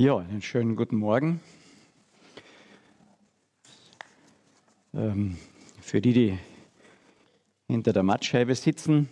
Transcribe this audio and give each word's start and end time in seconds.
Ja, 0.00 0.16
einen 0.16 0.40
schönen 0.40 0.76
guten 0.76 0.96
Morgen. 0.96 1.40
Ähm, 4.94 5.36
für 5.82 6.00
die, 6.00 6.14
die 6.14 6.38
hinter 7.68 7.92
der 7.92 8.02
Mattscheibe 8.02 8.54
sitzen, 8.54 9.10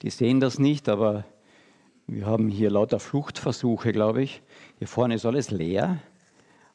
die 0.00 0.08
sehen 0.08 0.40
das 0.40 0.58
nicht, 0.58 0.88
aber 0.88 1.26
wir 2.06 2.24
haben 2.24 2.48
hier 2.48 2.70
lauter 2.70 3.00
Fluchtversuche, 3.00 3.92
glaube 3.92 4.22
ich. 4.22 4.40
Hier 4.78 4.88
vorne 4.88 5.16
ist 5.16 5.26
alles 5.26 5.50
leer 5.50 5.98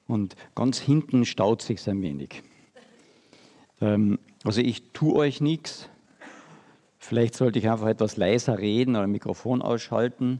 und 0.08 0.36
ganz 0.54 0.78
hinten 0.78 1.26
staut 1.26 1.64
sich 1.64 1.90
ein 1.90 2.04
wenig. 2.04 2.44
Ähm, 3.82 4.20
also 4.44 4.62
ich 4.62 4.92
tue 4.92 5.16
euch 5.16 5.42
nichts. 5.42 5.90
Vielleicht 7.00 7.34
sollte 7.34 7.58
ich 7.58 7.68
einfach 7.68 7.88
etwas 7.88 8.16
leiser 8.16 8.60
reden 8.60 8.96
oder 8.96 9.08
Mikrofon 9.08 9.64
ausschalten 9.64 10.40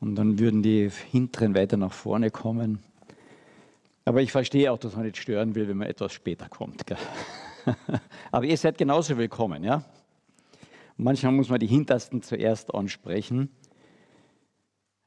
und 0.00 0.14
dann 0.14 0.38
würden 0.38 0.62
die 0.62 0.90
hinteren 1.10 1.54
weiter 1.54 1.76
nach 1.76 1.92
vorne 1.92 2.30
kommen. 2.30 2.78
Aber 4.04 4.22
ich 4.22 4.32
verstehe 4.32 4.72
auch, 4.72 4.78
dass 4.78 4.96
man 4.96 5.04
nicht 5.04 5.18
stören 5.18 5.54
will, 5.54 5.68
wenn 5.68 5.76
man 5.76 5.88
etwas 5.88 6.12
später 6.12 6.48
kommt. 6.48 6.86
Gell? 6.86 6.96
Aber 8.30 8.44
ihr 8.44 8.56
seid 8.56 8.78
genauso 8.78 9.18
willkommen, 9.18 9.62
ja? 9.64 9.84
Manchmal 10.96 11.32
muss 11.32 11.48
man 11.48 11.60
die 11.60 11.66
Hintersten 11.66 12.22
zuerst 12.22 12.74
ansprechen. 12.74 13.50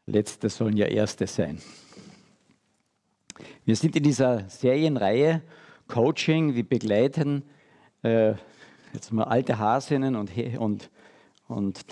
Letzte 0.06 0.50
sollen 0.50 0.78
ja 0.78 0.86
Erste 0.86 1.28
sein. 1.28 1.62
Wir 3.66 3.76
sind 3.76 3.96
in 3.96 4.04
dieser 4.04 4.50
Serienreihe 4.50 5.42
Coaching, 5.88 6.56
wir 6.56 6.68
begleiten 6.68 7.44
äh, 8.04 8.34
jetzt 8.94 9.12
mal 9.12 9.26
alte 9.26 9.60
Hasinnen 9.60 10.16
und, 10.16 10.32
und, 10.58 10.90
und 11.48 11.86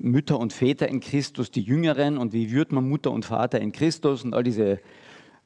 Mütter 0.00 0.38
und 0.38 0.52
Väter 0.52 0.88
in 0.88 1.00
Christus, 1.00 1.50
die 1.50 1.62
Jüngeren 1.62 2.18
und 2.18 2.32
wie 2.32 2.52
wird 2.52 2.72
man 2.72 2.88
Mutter 2.88 3.10
und 3.10 3.24
Vater 3.24 3.60
in 3.60 3.72
Christus 3.72 4.24
und 4.24 4.34
all 4.34 4.42
diese 4.42 4.80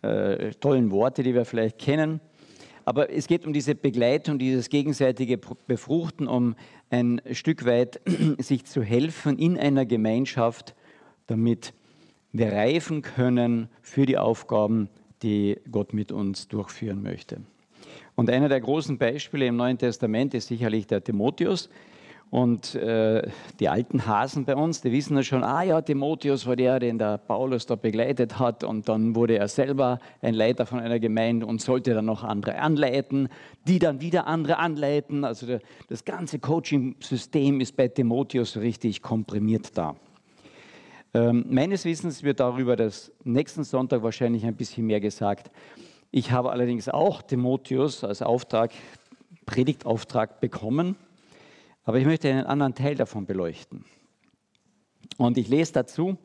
äh, 0.03 0.51
tollen 0.61 0.91
Worte, 0.91 1.23
die 1.23 1.35
wir 1.35 1.45
vielleicht 1.45 1.79
kennen. 1.79 2.21
Aber 2.85 3.11
es 3.11 3.27
geht 3.27 3.47
um 3.47 3.53
diese 3.53 3.75
Begleitung, 3.75 4.39
dieses 4.39 4.71
gegenseitige 4.71 5.39
Befruchten, 5.39 6.27
um 6.27 6.55
ein 6.89 7.21
Stück 7.33 7.67
weit 7.67 8.01
sich 8.39 8.65
zu 8.65 8.83
helfen 8.83 9.39
in 9.39 9.59
einer 9.59 9.85
Gemeinschaft, 9.85 10.75
damit 11.27 11.75
wir 12.33 12.53
reifen 12.53 13.03
können 13.03 13.69
für 13.83 14.07
die 14.07 14.17
Aufgaben, 14.17 14.89
die 15.23 15.59
Gott 15.71 15.93
mit 15.93 16.13
uns 16.13 16.49
durchführen 16.49 17.03
möchte. 17.03 17.43
Und 18.15 18.31
einer 18.31 18.49
der 18.49 18.61
großen 18.61 18.99
Beispiele 18.99 19.47
im 19.47 19.57
Neuen 19.57 19.79
Testament 19.79 20.35
ist 20.35 20.49
sicherlich 20.49 20.87
der 20.87 21.05
Timotheus, 21.05 21.69
und 22.31 22.75
äh, 22.75 23.27
die 23.59 23.71
alten 23.71 24.07
Hasen 24.07 24.45
bei 24.45 24.55
uns, 24.55 24.83
die 24.83 24.93
wissen 24.93 25.17
ja 25.17 25.23
schon, 25.23 25.43
ah 25.43 25.63
ja, 25.63 25.81
Timotheus 25.81 26.47
war 26.47 26.57
der, 26.57 26.79
den 26.79 26.99
der 26.99 27.17
Paulus 27.17 27.65
da 27.65 27.75
begleitet 27.75 28.39
hat. 28.39 28.65
Und 28.65 28.89
dann 28.89 29.15
wurde 29.15 29.39
er 29.39 29.49
selber 29.49 29.99
ein 30.21 30.35
Leiter 30.35 30.67
von 30.67 30.79
einer 30.79 30.99
Gemeinde 30.99 31.47
und 31.47 31.63
sollte 31.63 31.95
dann 31.95 32.05
noch 32.05 32.25
andere 32.25 32.59
anleiten, 32.59 33.31
die 33.67 33.79
dann 33.79 34.03
wieder 34.03 34.27
andere 34.27 34.59
anleiten. 34.59 35.25
Also 35.25 35.47
der, 35.47 35.61
das 35.89 36.05
ganze 36.05 36.39
Coaching-System 36.39 37.63
ist 37.63 37.77
bei 37.77 37.89
Timotheus 37.89 38.59
richtig 38.59 39.01
komprimiert 39.01 39.79
da. 39.79 39.97
Ähm, 41.15 41.47
meines 41.49 41.87
Wissens 41.87 42.23
wird 42.23 42.41
darüber 42.41 42.77
das 42.77 43.11
nächsten 43.25 43.65
Sonntag 43.65 44.03
wahrscheinlich 44.03 44.45
ein 44.45 44.55
bisschen 44.55 44.87
mehr 44.87 45.01
gesagt. 45.01 45.51
Ich 46.11 46.31
habe 46.31 46.51
allerdings 46.51 46.91
auch 46.91 47.23
Timotheus 47.23 48.05
als 48.05 48.21
Auftrag, 48.21 48.73
Predigtauftrag 49.47 50.43
bekommen 50.43 50.97
aber 51.89 51.99
ich 51.99 52.05
möchte 52.05 52.29
einen 52.29 52.45
anderen 52.45 52.75
Teil 52.75 52.97
davon 52.97 53.25
beleuchten. 53.25 53.87
Und 55.17 55.39
ich 55.39 55.49
lese 55.49 55.73
dazu 55.73 56.19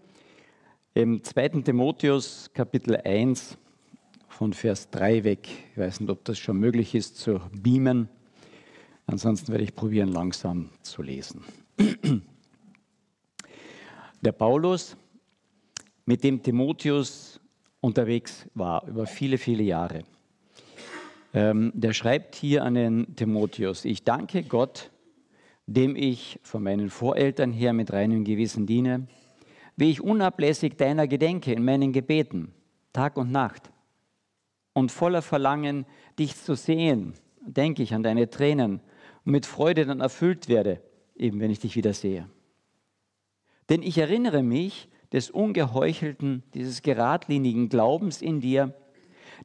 im 0.94 1.24
2. 1.24 1.62
Timotheus 1.62 2.52
Kapitel 2.54 2.98
1 2.98 3.58
von 4.28 4.52
Vers 4.52 4.90
3 4.90 5.24
weg. 5.24 5.48
Ich 5.72 5.78
weiß 5.78 6.02
nicht, 6.02 6.10
ob 6.10 6.26
das 6.26 6.38
schon 6.38 6.58
möglich 6.58 6.94
ist 6.96 7.16
zu 7.16 7.40
beamen. 7.54 8.10
Ansonsten 9.06 9.54
werde 9.54 9.64
ich 9.64 9.74
probieren, 9.74 10.10
langsam 10.10 10.70
zu 10.82 11.02
lesen. 11.02 11.46
Der 14.22 14.34
Paulus, 14.34 14.98
mit 16.04 16.26
dem 16.26 16.44
Timotheus 16.44 17.40
unterwegs 17.80 18.50
war 18.54 18.86
über 18.86 19.08
viele, 19.08 19.38
viele 19.38 19.64
Jahre, 19.64 20.04
ähm, 21.34 21.72
der 21.74 21.94
schreibt 21.94 22.36
hier 22.36 22.66
an 22.66 22.74
den 22.74 23.16
Timotheus, 23.16 23.86
ich 23.86 24.04
danke 24.04 24.44
Gott, 24.44 24.90
dem 25.66 25.96
ich 25.96 26.40
von 26.44 26.64
meinen 26.64 26.90
Voreltern 26.90 27.52
her 27.52 27.74
mit 27.74 27.94
reinem 27.94 28.24
Gewissen 28.24 28.66
diene, 28.66 29.08
wie 29.76 29.90
ich 29.90 30.02
unablässig 30.02 30.78
deiner 30.78 31.08
gedenke 31.08 31.54
in 31.54 31.64
meinen 31.64 31.94
Gebeten, 31.94 32.54
Tag 32.92 33.18
und 33.18 33.32
Nacht. 33.32 33.72
Und 34.74 34.92
voller 34.92 35.22
Verlangen, 35.22 35.86
dich 36.20 36.36
zu 36.36 36.56
sehen, 36.56 37.14
denke 37.42 37.84
ich 37.84 37.94
an 37.94 38.04
deine 38.04 38.30
Tränen 38.30 38.82
und 39.26 39.32
mit 39.32 39.46
Freude 39.46 39.86
dann 39.86 40.02
erfüllt 40.02 40.48
werde, 40.48 40.82
eben 41.16 41.40
wenn 41.40 41.52
ich 41.52 41.60
dich 41.60 41.76
wieder 41.76 41.94
sehe. 41.94 42.30
Denn 43.70 43.82
ich 43.82 43.98
erinnere 43.98 44.44
mich 44.44 44.90
des 45.12 45.30
ungeheuchelten, 45.30 46.44
dieses 46.54 46.82
geradlinigen 46.82 47.70
Glaubens 47.70 48.22
in 48.22 48.42
dir, 48.42 48.74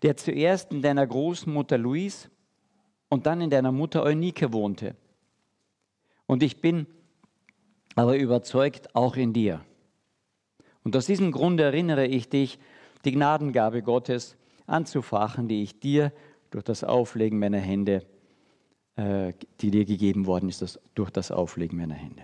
der 0.03 0.17
zuerst 0.17 0.73
in 0.73 0.83
deiner 0.83 1.07
Großmutter 1.07 1.79
Louise 1.79 2.29
und 3.09 3.27
dann 3.27 3.41
in 3.41 3.51
deiner 3.51 3.73
Mutter 3.73 4.03
Eunike 4.03 4.53
wohnte 4.53 4.97
und 6.29 6.45
ich 6.45 6.61
bin 6.61 6.87
aber 7.97 8.17
überzeugt 8.17 8.95
auch 8.95 9.17
in 9.17 9.33
dir. 9.33 9.65
Und 10.85 10.95
aus 10.97 11.07
diesem 11.07 11.33
Grund 11.33 11.59
erinnere 11.59 12.07
ich 12.07 12.29
dich, 12.29 12.61
die 13.05 13.13
Gnadengabe 13.13 13.83
Gottes 13.83 14.37
anzufachen, 14.67 15.49
die 15.49 15.65
ich 15.65 15.81
dir 15.81 16.13
durch 16.51 16.63
das 16.63 16.85
Auflegen 16.85 17.41
meiner 17.41 17.59
Hände, 17.59 18.07
äh, 18.95 19.33
die 19.61 19.73
dir 19.73 19.85
gegeben 19.85 20.27
worden 20.27 20.49
ist, 20.49 20.63
das, 20.63 20.79
durch 20.95 21.11
das 21.11 21.33
Auflegen 21.33 21.77
meiner 21.77 21.95
Hände. 21.95 22.23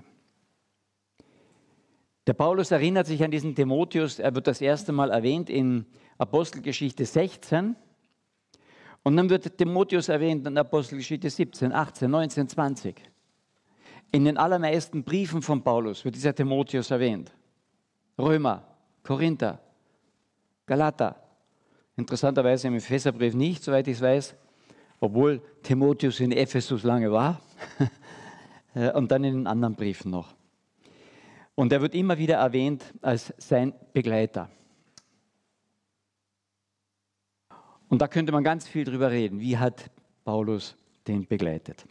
Der 2.26 2.34
Paulus 2.34 2.70
erinnert 2.70 3.06
sich 3.06 3.22
an 3.24 3.30
diesen 3.30 3.54
Timotheus, 3.54 4.18
er 4.18 4.34
wird 4.34 4.46
das 4.46 4.60
erste 4.60 4.92
Mal 4.92 5.10
erwähnt 5.10 5.50
in 5.50 5.86
Apostelgeschichte 6.18 7.04
16 7.04 7.74
und 9.02 9.16
dann 9.16 9.28
wird 9.28 9.58
Timotheus 9.58 10.08
erwähnt 10.08 10.46
in 10.46 10.56
Apostelgeschichte 10.56 11.28
17, 11.28 11.72
18, 11.72 12.10
19, 12.10 12.48
20. 12.48 13.13
In 14.14 14.24
den 14.24 14.36
allermeisten 14.36 15.02
Briefen 15.02 15.42
von 15.42 15.64
Paulus 15.64 16.04
wird 16.04 16.14
dieser 16.14 16.32
Timotheus 16.32 16.92
erwähnt. 16.92 17.32
Römer, 18.16 18.62
Korinther, 19.02 19.58
Galater. 20.66 21.16
Interessanterweise 21.96 22.68
im 22.68 22.76
Epheserbrief 22.76 23.34
nicht, 23.34 23.64
soweit 23.64 23.88
ich 23.88 23.96
es 23.96 24.00
weiß, 24.00 24.36
obwohl 25.00 25.42
Timotheus 25.64 26.20
in 26.20 26.30
Ephesus 26.30 26.84
lange 26.84 27.10
war. 27.10 27.40
Und 28.94 29.10
dann 29.10 29.24
in 29.24 29.34
den 29.34 29.46
anderen 29.48 29.74
Briefen 29.74 30.12
noch. 30.12 30.32
Und 31.56 31.72
er 31.72 31.82
wird 31.82 31.96
immer 31.96 32.16
wieder 32.16 32.36
erwähnt 32.36 32.84
als 33.02 33.34
sein 33.38 33.74
Begleiter. 33.92 34.48
Und 37.88 38.00
da 38.00 38.06
könnte 38.06 38.30
man 38.30 38.44
ganz 38.44 38.68
viel 38.68 38.84
drüber 38.84 39.10
reden. 39.10 39.40
Wie 39.40 39.58
hat 39.58 39.90
Paulus 40.24 40.76
den 41.08 41.26
begleitet? 41.26 41.84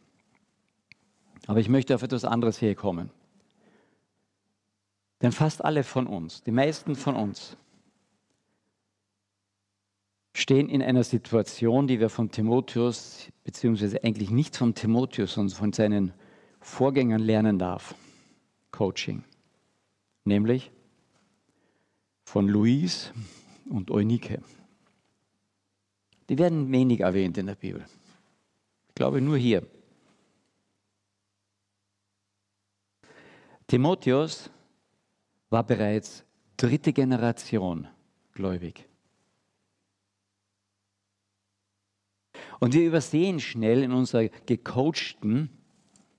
Aber 1.48 1.60
ich 1.60 1.70
möchte 1.70 1.94
auf 1.96 2.04
etwas 2.04 2.26
anderes 2.26 2.58
hier 2.58 2.76
kommen. 2.76 3.10
Denn 5.22 5.32
fast 5.32 5.64
alle 5.64 5.84
von 5.84 6.08
uns, 6.08 6.44
die 6.44 6.52
meisten 6.52 6.96
von 6.96 7.16
uns, 7.16 7.58
stehen 10.34 10.68
in 10.68 10.82
einer 10.82 11.04
Situation, 11.04 11.88
die 11.88 12.00
wir 12.00 12.10
von 12.10 12.32
Timotheus, 12.32 13.30
beziehungsweise 13.44 14.04
eigentlich 14.04 14.32
nicht 14.32 14.58
von 14.58 14.74
Timotheus, 14.74 15.34
sondern 15.34 15.56
von 15.56 15.74
seinen 15.74 16.14
Vorgängern 16.60 17.22
lernen 17.22 17.60
darf. 17.60 17.96
Coaching. 18.72 19.24
Nämlich 20.26 20.72
von 22.26 22.48
Luis 22.48 23.14
und 23.70 23.92
Eunike. 23.92 24.42
Die 26.30 26.38
werden 26.38 26.72
wenig 26.72 27.02
erwähnt 27.02 27.38
in 27.38 27.46
der 27.46 27.56
Bibel. 27.56 27.86
Ich 28.90 28.96
glaube 28.96 29.22
nur 29.22 29.38
hier. 29.38 29.66
Timotheus 33.74 34.52
war 35.50 35.64
bereits 35.64 36.24
dritte 36.58 36.94
Generation 36.94 37.88
gläubig. 38.36 38.88
Und 42.60 42.76
wir 42.76 42.86
übersehen 42.86 43.40
schnell 43.40 43.82
in 43.82 43.92
unserer 43.92 44.28
gecoachten 44.46 45.50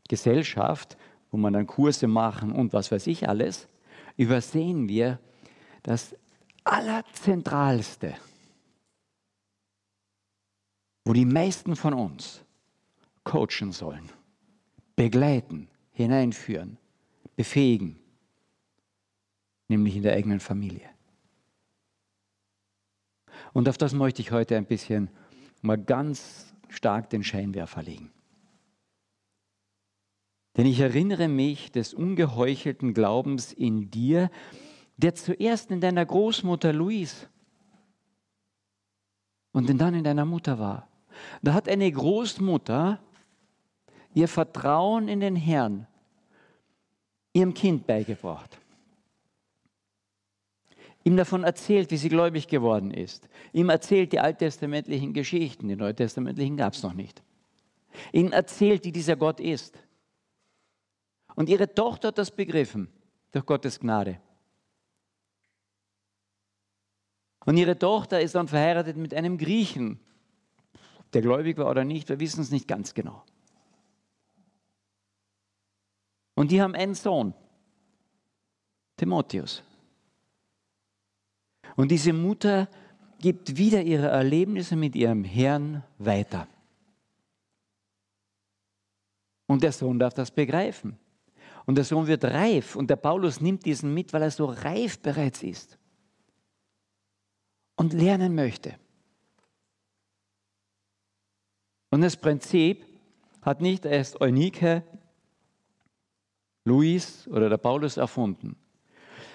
Gesellschaft, 0.09 0.97
wo 1.31 1.37
man 1.37 1.53
dann 1.53 1.69
Kurse 1.69 2.09
machen 2.09 2.51
und 2.51 2.73
was 2.73 2.91
weiß 2.91 3.07
ich 3.07 3.29
alles, 3.29 3.69
übersehen 4.17 4.89
wir 4.89 5.21
das 5.85 6.17
Allerzentralste, 6.65 8.17
wo 11.05 11.13
die 11.13 11.25
meisten 11.25 11.77
von 11.77 11.95
uns 11.95 12.43
coachen 13.23 13.71
sollen, 13.71 14.11
begleiten, 14.97 15.69
hineinführen 15.93 16.79
befähigen, 17.37 17.99
nämlich 19.69 19.97
in 19.97 20.03
der 20.03 20.15
eigenen 20.15 20.41
Familie. 20.41 20.89
Und 23.53 23.69
auf 23.69 23.79
das 23.79 23.93
möchte 23.95 24.23
ich 24.23 24.33
heute 24.33 24.57
ein 24.57 24.67
bisschen 24.67 25.11
mal 25.63 25.79
ganz 25.79 26.55
stark 26.69 27.11
den 27.11 27.23
Scheinwerfer 27.23 27.83
legen. 27.83 28.11
Denn 30.57 30.67
ich 30.67 30.81
erinnere 30.81 31.29
mich 31.29 31.73
des 31.73 31.95
ungeheuchelten 31.95 32.95
Glaubens 32.95 33.53
in 33.53 33.91
dir, 33.91 34.31
der 34.97 35.15
zuerst 35.15 35.71
in 35.71 35.81
deiner 35.81 36.07
Großmutter 36.07 36.73
Louise 36.73 37.27
und 39.53 39.69
dann 39.81 39.95
in 39.95 40.05
deiner 40.05 40.25
Mutter 40.25 40.59
war. 40.59 40.89
Da 41.43 41.55
hat 41.55 41.69
eine 41.69 41.91
Großmutter 41.91 43.01
ihr 44.15 44.29
Vertrauen 44.29 45.09
in 45.09 45.21
den 45.21 45.37
Herrn 45.37 45.89
ihrem 47.35 47.53
Kind 47.53 47.87
beigebracht. 47.87 48.59
Ihm 51.03 51.19
davon 51.19 51.45
erzählt, 51.45 51.91
wie 51.91 51.99
sie 51.99 52.09
gläubig 52.09 52.49
geworden 52.49 52.91
ist. 52.91 53.29
Ihm 53.53 53.69
erzählt 53.69 54.13
die 54.13 54.21
alttestamentlichen 54.21 55.13
Geschichten, 55.13 55.69
die 55.69 55.77
neutestamentlichen 55.77 56.57
gab 56.57 56.73
es 56.73 56.83
noch 56.83 56.95
nicht. 56.95 57.23
Ihm 58.13 58.33
erzählt, 58.33 58.87
wie 58.87 58.93
dieser 58.93 59.17
Gott 59.17 59.39
ist. 59.39 59.79
Und 61.35 61.51
ihre 61.51 61.75
Tochter 61.75 62.09
hat 62.09 62.19
das 62.19 62.31
begriffen, 62.31 62.89
durch 63.33 63.45
Gottes 63.45 63.81
Gnade. 63.81 64.19
Und 67.45 67.59
ihre 67.59 67.79
Tochter 67.79 68.23
ist 68.23 68.35
dann 68.35 68.49
verheiratet 68.49 68.97
mit 68.97 69.13
einem 69.13 69.37
Griechen, 69.37 70.01
der 71.13 71.21
gläubig 71.21 71.59
war 71.59 71.71
oder 71.71 71.85
nicht, 71.85 72.09
wir 72.09 72.19
wissen 72.19 72.41
es 72.41 72.51
nicht 72.51 72.67
ganz 72.67 72.95
genau. 72.95 73.23
Und 76.35 76.51
die 76.51 76.61
haben 76.61 76.75
einen 76.75 76.95
Sohn, 76.95 77.35
Timotheus. 78.97 79.63
Und 81.77 81.91
diese 81.91 82.13
Mutter 82.13 82.69
gibt 83.21 83.57
wieder 83.57 83.83
ihre 83.83 84.09
Erlebnisse 84.09 84.77
mit 84.77 84.95
ihrem 84.95 85.25
Herrn 85.25 85.83
weiter. 85.99 86.47
Und 89.47 89.63
der 89.63 89.73
Sohn 89.73 89.99
darf 89.99 90.15
das 90.15 90.31
begreifen. 90.31 90.99
Und 91.67 91.77
der 91.77 91.85
Sohn 91.85 92.07
wird 92.07 92.25
reif. 92.25 92.77
Und 92.77 92.91
der 92.91 92.97
Paulus 92.97 93.41
nimmt 93.41 93.65
diesen 93.65 93.95
mit, 93.95 94.13
weil 94.13 94.23
er 94.23 94.31
so 94.31 94.47
reif 94.47 94.99
bereits 95.01 95.43
ist. 95.43 95.79
Und 97.77 97.93
lernen 97.93 98.35
möchte. 98.35 98.79
Und 101.91 102.01
das 102.01 102.17
Prinzip 102.17 102.85
hat 103.43 103.61
nicht 103.61 103.85
erst 103.85 104.21
Eunike, 104.21 104.83
Luis 106.65 107.29
oder 107.29 107.49
der 107.49 107.59
Paulus 107.59 107.97
erfunden, 107.97 108.57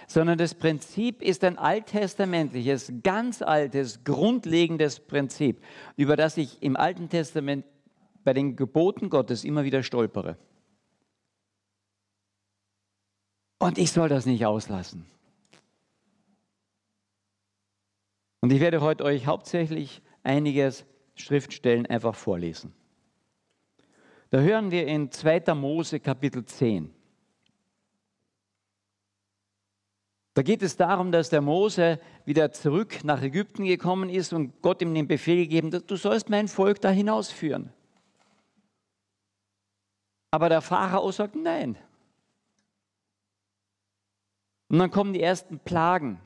sondern 0.07 0.37
das 0.37 0.55
Prinzip 0.55 1.21
ist 1.21 1.43
ein 1.43 1.57
alttestamentliches, 1.57 2.91
ganz 3.03 3.41
altes, 3.41 4.03
grundlegendes 4.03 4.99
Prinzip, 4.99 5.63
über 5.95 6.15
das 6.15 6.37
ich 6.37 6.61
im 6.63 6.75
Alten 6.75 7.09
Testament 7.09 7.65
bei 8.23 8.33
den 8.33 8.55
Geboten 8.55 9.09
Gottes 9.09 9.43
immer 9.43 9.63
wieder 9.63 9.83
stolpere. 9.83 10.37
Und 13.59 13.77
ich 13.77 13.91
soll 13.91 14.09
das 14.09 14.25
nicht 14.25 14.45
auslassen. 14.45 15.05
Und 18.41 18.51
ich 18.51 18.61
werde 18.61 18.81
heute 18.81 19.03
euch 19.03 19.27
hauptsächlich 19.27 20.01
einiges 20.23 20.85
Schriftstellen 21.15 21.85
einfach 21.85 22.15
vorlesen. 22.15 22.73
Da 24.29 24.39
hören 24.39 24.71
wir 24.71 24.87
in 24.87 25.11
2. 25.11 25.53
Mose 25.55 25.99
Kapitel 25.99 26.45
10. 26.45 26.93
Da 30.33 30.43
geht 30.43 30.61
es 30.61 30.77
darum, 30.77 31.11
dass 31.11 31.29
der 31.29 31.41
Mose 31.41 31.99
wieder 32.25 32.51
zurück 32.51 33.03
nach 33.03 33.21
Ägypten 33.21 33.65
gekommen 33.65 34.09
ist 34.09 34.31
und 34.31 34.61
Gott 34.61 34.81
ihm 34.81 34.93
den 34.93 35.07
Befehl 35.07 35.37
gegeben 35.43 35.71
hat, 35.73 35.89
du 35.89 35.95
sollst 35.95 36.29
mein 36.29 36.47
Volk 36.47 36.79
da 36.81 36.89
hinausführen. 36.89 37.73
Aber 40.31 40.49
der 40.49 40.61
Pharao 40.61 41.11
sagt 41.11 41.35
nein. 41.35 41.75
Und 44.69 44.77
dann 44.77 44.91
kommen 44.91 45.13
die 45.13 45.21
ersten 45.21 45.57
Plagen. 45.59 46.21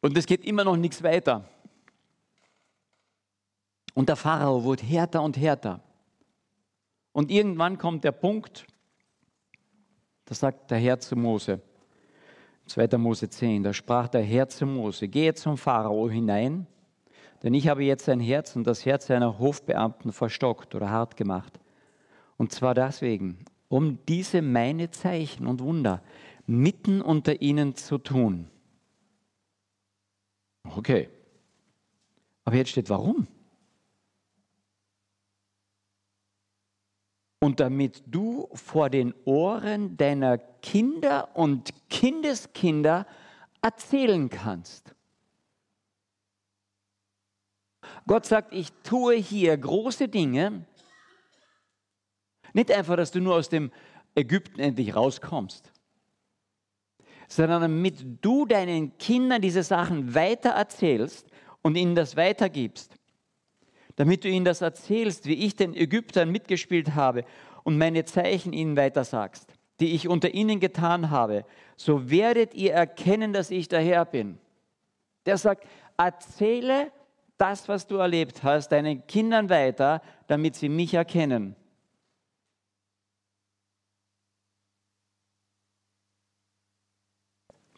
Und 0.00 0.16
es 0.16 0.26
geht 0.26 0.44
immer 0.44 0.64
noch 0.64 0.76
nichts 0.76 1.02
weiter. 1.02 1.48
Und 3.94 4.08
der 4.08 4.16
Pharao 4.16 4.64
wurde 4.64 4.82
härter 4.82 5.22
und 5.22 5.36
härter. 5.36 5.80
Und 7.12 7.30
irgendwann 7.30 7.76
kommt 7.76 8.04
der 8.04 8.12
Punkt, 8.12 8.66
da 10.24 10.34
sagt 10.34 10.70
der 10.70 10.78
Herr 10.78 10.98
zu 10.98 11.14
Mose, 11.14 11.60
2. 12.66 12.96
Mose 12.98 13.28
10, 13.28 13.62
da 13.62 13.72
sprach 13.72 14.08
der 14.08 14.22
Herr 14.22 14.48
zu 14.48 14.66
Mose, 14.66 15.08
gehe 15.08 15.34
zum 15.34 15.56
Pharao 15.56 16.08
hinein, 16.08 16.66
denn 17.42 17.54
ich 17.54 17.68
habe 17.68 17.84
jetzt 17.84 18.04
sein 18.04 18.20
Herz 18.20 18.54
und 18.56 18.66
das 18.66 18.86
Herz 18.86 19.06
seiner 19.06 19.38
Hofbeamten 19.38 20.12
verstockt 20.12 20.74
oder 20.74 20.90
hart 20.90 21.16
gemacht. 21.16 21.58
Und 22.36 22.52
zwar 22.52 22.74
deswegen, 22.74 23.44
um 23.68 23.98
diese 24.06 24.42
meine 24.42 24.90
Zeichen 24.90 25.46
und 25.46 25.60
Wunder 25.60 26.02
mitten 26.46 27.02
unter 27.02 27.42
ihnen 27.42 27.74
zu 27.74 27.98
tun. 27.98 28.48
Okay. 30.64 31.08
Aber 32.44 32.56
jetzt 32.56 32.70
steht 32.70 32.90
warum? 32.90 33.26
und 37.42 37.58
damit 37.58 38.04
du 38.06 38.48
vor 38.54 38.88
den 38.88 39.12
Ohren 39.24 39.96
deiner 39.96 40.38
Kinder 40.62 41.36
und 41.36 41.70
Kindeskinder 41.90 43.06
erzählen 43.60 44.30
kannst. 44.30 44.94
Gott 48.06 48.24
sagt, 48.26 48.52
ich 48.52 48.72
tue 48.82 49.16
hier 49.16 49.56
große 49.56 50.08
Dinge. 50.08 50.64
Nicht 52.52 52.70
einfach, 52.70 52.96
dass 52.96 53.10
du 53.10 53.20
nur 53.20 53.34
aus 53.34 53.48
dem 53.48 53.70
Ägypten 54.14 54.60
endlich 54.60 54.94
rauskommst, 54.94 55.72
sondern 57.28 57.62
damit 57.62 58.24
du 58.24 58.46
deinen 58.46 58.96
Kindern 58.98 59.42
diese 59.42 59.62
Sachen 59.62 60.14
weiter 60.14 60.50
erzählst 60.50 61.26
und 61.62 61.76
ihnen 61.76 61.94
das 61.94 62.16
weitergibst 62.16 62.96
damit 63.96 64.24
du 64.24 64.28
ihnen 64.28 64.44
das 64.44 64.60
erzählst, 64.60 65.26
wie 65.26 65.44
ich 65.44 65.56
den 65.56 65.74
Ägyptern 65.74 66.30
mitgespielt 66.30 66.94
habe 66.94 67.24
und 67.64 67.78
meine 67.78 68.04
Zeichen 68.04 68.52
ihnen 68.52 68.76
weitersagst, 68.76 69.52
die 69.82 69.96
ich 69.96 70.06
unter 70.06 70.32
ihnen 70.32 70.60
getan 70.60 71.10
habe, 71.10 71.44
so 71.74 72.08
werdet 72.08 72.54
ihr 72.54 72.72
erkennen, 72.72 73.32
dass 73.32 73.50
ich 73.50 73.66
der 73.66 73.80
Herr 73.80 74.04
bin. 74.04 74.38
Der 75.26 75.36
sagt, 75.36 75.66
erzähle 75.96 76.92
das, 77.36 77.68
was 77.68 77.88
du 77.88 77.96
erlebt 77.96 78.44
hast, 78.44 78.68
deinen 78.68 79.04
Kindern 79.08 79.50
weiter, 79.50 80.00
damit 80.28 80.54
sie 80.54 80.68
mich 80.68 80.94
erkennen. 80.94 81.56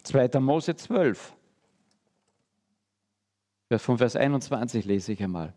Zweiter 0.03 0.41
Mose 0.41 0.77
12. 0.77 1.35
Von 3.79 3.97
Vers 3.97 4.15
21 4.15 4.85
lese 4.85 5.15
ich 5.15 5.23
einmal. 5.23 5.55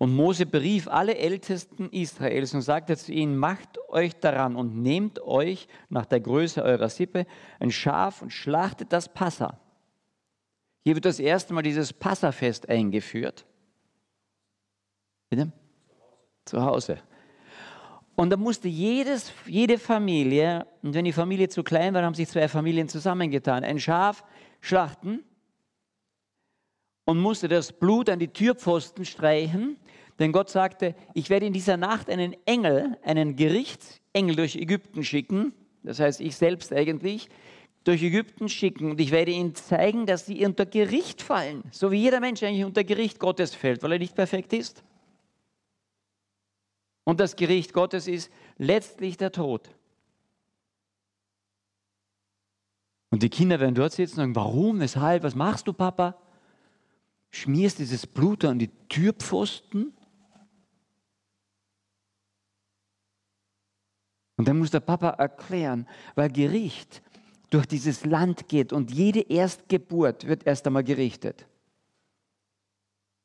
Und 0.00 0.16
Mose 0.16 0.46
berief 0.46 0.88
alle 0.88 1.18
Ältesten 1.18 1.90
Israels 1.90 2.54
und 2.54 2.62
sagte 2.62 2.96
zu 2.96 3.12
ihnen, 3.12 3.36
macht 3.36 3.78
euch 3.90 4.16
daran 4.16 4.56
und 4.56 4.80
nehmt 4.80 5.20
euch 5.20 5.68
nach 5.90 6.06
der 6.06 6.20
Größe 6.20 6.62
eurer 6.62 6.88
Sippe 6.88 7.26
ein 7.58 7.70
Schaf 7.70 8.22
und 8.22 8.32
schlachtet 8.32 8.94
das 8.94 9.12
Passa. 9.12 9.60
Hier 10.84 10.94
wird 10.94 11.04
das 11.04 11.20
erste 11.20 11.52
Mal 11.52 11.60
dieses 11.60 11.92
Passafest 11.92 12.66
eingeführt. 12.66 13.44
Bitte? 15.28 15.52
Zu 16.46 16.62
Hause. 16.62 16.96
Und 18.16 18.30
da 18.30 18.38
musste 18.38 18.68
jedes, 18.68 19.30
jede 19.44 19.76
Familie, 19.76 20.66
und 20.82 20.94
wenn 20.94 21.04
die 21.04 21.12
Familie 21.12 21.50
zu 21.50 21.62
klein 21.62 21.92
war, 21.92 22.02
haben 22.02 22.14
sich 22.14 22.30
zwei 22.30 22.48
Familien 22.48 22.88
zusammengetan, 22.88 23.64
ein 23.64 23.78
Schaf 23.78 24.24
schlachten 24.62 25.24
und 27.10 27.18
musste 27.18 27.48
das 27.48 27.72
Blut 27.72 28.08
an 28.08 28.20
die 28.20 28.28
Türpfosten 28.28 29.04
streichen, 29.04 29.76
denn 30.20 30.30
Gott 30.30 30.48
sagte, 30.48 30.94
ich 31.12 31.28
werde 31.28 31.44
in 31.44 31.52
dieser 31.52 31.76
Nacht 31.76 32.08
einen 32.08 32.36
Engel, 32.46 32.96
einen 33.02 33.34
Gerichtsengel 33.34 34.36
durch 34.36 34.54
Ägypten 34.54 35.02
schicken, 35.02 35.52
das 35.82 35.98
heißt 35.98 36.20
ich 36.20 36.36
selbst 36.36 36.72
eigentlich, 36.72 37.28
durch 37.82 38.00
Ägypten 38.00 38.48
schicken 38.48 38.92
und 38.92 39.00
ich 39.00 39.10
werde 39.10 39.32
ihnen 39.32 39.56
zeigen, 39.56 40.06
dass 40.06 40.26
sie 40.26 40.46
unter 40.46 40.66
Gericht 40.66 41.20
fallen, 41.20 41.64
so 41.72 41.90
wie 41.90 41.96
jeder 41.96 42.20
Mensch 42.20 42.44
eigentlich 42.44 42.64
unter 42.64 42.84
Gericht 42.84 43.18
Gottes 43.18 43.56
fällt, 43.56 43.82
weil 43.82 43.90
er 43.90 43.98
nicht 43.98 44.14
perfekt 44.14 44.52
ist. 44.52 44.84
Und 47.02 47.18
das 47.18 47.34
Gericht 47.34 47.72
Gottes 47.72 48.06
ist 48.06 48.30
letztlich 48.56 49.16
der 49.16 49.32
Tod. 49.32 49.68
Und 53.10 53.24
die 53.24 53.30
Kinder 53.30 53.58
werden 53.58 53.74
dort 53.74 53.94
sitzen 53.94 54.20
und 54.20 54.34
sagen, 54.34 54.36
warum, 54.36 54.78
weshalb, 54.78 55.24
was 55.24 55.34
machst 55.34 55.66
du, 55.66 55.72
Papa? 55.72 56.16
Schmierst 57.30 57.78
dieses 57.78 58.06
Blut 58.06 58.44
an 58.44 58.58
die 58.58 58.70
Türpfosten. 58.88 59.92
Und 64.36 64.48
dann 64.48 64.58
muss 64.58 64.70
der 64.70 64.80
Papa 64.80 65.10
erklären, 65.10 65.86
weil 66.14 66.30
Gericht 66.30 67.02
durch 67.50 67.66
dieses 67.66 68.04
Land 68.04 68.48
geht 68.48 68.72
und 68.72 68.90
jede 68.90 69.20
Erstgeburt 69.20 70.26
wird 70.26 70.46
erst 70.46 70.66
einmal 70.66 70.84
gerichtet. 70.84 71.46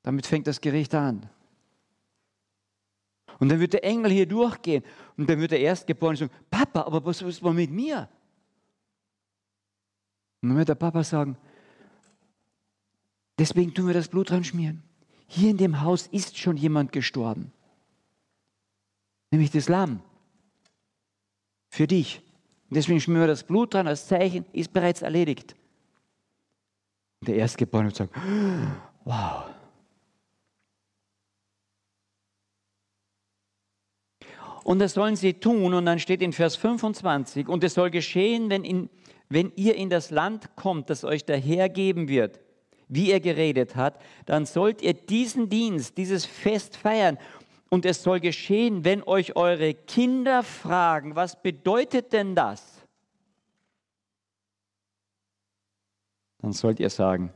Damit 0.04 0.26
fängt 0.26 0.48
das 0.48 0.60
Gericht 0.60 0.94
an. 0.94 1.30
Und 3.40 3.50
dann 3.50 3.60
wird 3.60 3.74
der 3.74 3.84
Engel 3.84 4.12
hier 4.12 4.26
durchgehen 4.26 4.84
und 5.18 5.30
dann 5.30 5.40
wird 5.40 5.52
der 5.52 5.60
Erstgeborene 5.60 6.18
sagen, 6.18 6.32
Papa, 6.50 6.82
aber 6.82 7.04
was 7.06 7.22
ist 7.22 7.42
mit 7.42 7.72
mir? 7.72 8.10
Und 10.42 10.50
dann 10.50 10.58
wird 10.58 10.70
der 10.70 10.76
Papa 10.76 11.04
sagen, 11.04 11.38
deswegen 13.38 13.74
tun 13.74 13.88
wir 13.88 13.94
das 13.94 14.08
Blut 14.08 14.30
dran 14.30 14.44
schmieren. 14.44 14.84
Hier 15.28 15.50
in 15.50 15.58
dem 15.58 15.82
Haus 15.82 16.08
ist 16.08 16.38
schon 16.38 16.58
jemand 16.58 16.92
gestorben. 16.92 17.52
Nämlich 19.32 19.52
das 19.52 19.70
Lamm. 19.70 20.02
Für 21.70 21.88
dich. 21.88 22.22
Deswegen 22.70 23.02
schmieren 23.02 23.24
wir 23.24 23.28
das 23.28 23.44
Blut 23.44 23.74
dran 23.74 23.88
als 23.88 24.08
Zeichen, 24.08 24.46
ist 24.54 24.72
bereits 24.72 25.02
erledigt. 25.02 25.56
Der 27.22 27.36
Erstgeborene 27.36 27.92
sagen, 27.92 28.12
wow. 29.04 29.46
Und 34.64 34.80
das 34.80 34.94
sollen 34.94 35.16
sie 35.16 35.36
tun. 35.36 35.74
Und 35.74 35.86
dann 35.86 36.00
steht 36.00 36.22
in 36.24 36.34
Vers 36.34 36.56
25, 36.56 37.48
und 37.48 37.64
es 37.64 37.76
soll 37.76 37.92
geschehen, 37.92 38.50
wenn, 38.50 38.64
in, 38.64 38.90
wenn 39.30 39.52
ihr 39.56 39.76
in 39.76 39.92
das 39.92 40.10
Land 40.10 40.56
kommt, 40.56 40.90
das 40.90 41.04
euch 41.04 41.24
der 41.24 41.38
Herr 41.38 41.70
geben 41.70 42.08
wird, 42.08 42.40
wie 42.88 43.12
er 43.12 43.20
geredet 43.20 43.76
hat, 43.76 44.00
dann 44.26 44.46
sollt 44.46 44.82
ihr 44.82 44.94
diesen 44.94 45.50
Dienst, 45.50 45.98
dieses 45.98 46.26
Fest 46.26 46.78
feiern. 46.78 47.18
Und 47.70 47.86
es 47.86 48.04
soll 48.04 48.20
geschehen, 48.20 48.86
wenn 48.86 49.04
euch 49.04 49.36
eure 49.36 49.74
Kinder 49.74 50.44
fragen, 50.44 51.16
was 51.16 51.42
bedeutet 51.42 52.14
denn 52.14 52.36
das? 52.36 52.86
Dann 56.40 56.54
sollt 56.54 56.80
ihr 56.80 56.90
sagen, 56.90 57.34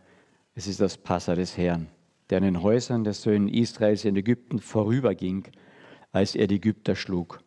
es 0.54 0.68
ist 0.68 0.82
das 0.82 0.98
Passa 0.98 1.36
des 1.36 1.58
Herrn, 1.58 1.88
der 2.30 2.38
an 2.38 2.44
den 2.44 2.62
Häusern 2.62 3.04
der 3.04 3.14
Söhne 3.14 3.52
Israels 3.52 4.06
in 4.06 4.16
Ägypten 4.16 4.60
vorüberging 4.60 5.48
als 6.12 6.36
er 6.36 6.48
die 6.48 6.56
Ägypter 6.56 6.96
schlug. 6.96 7.42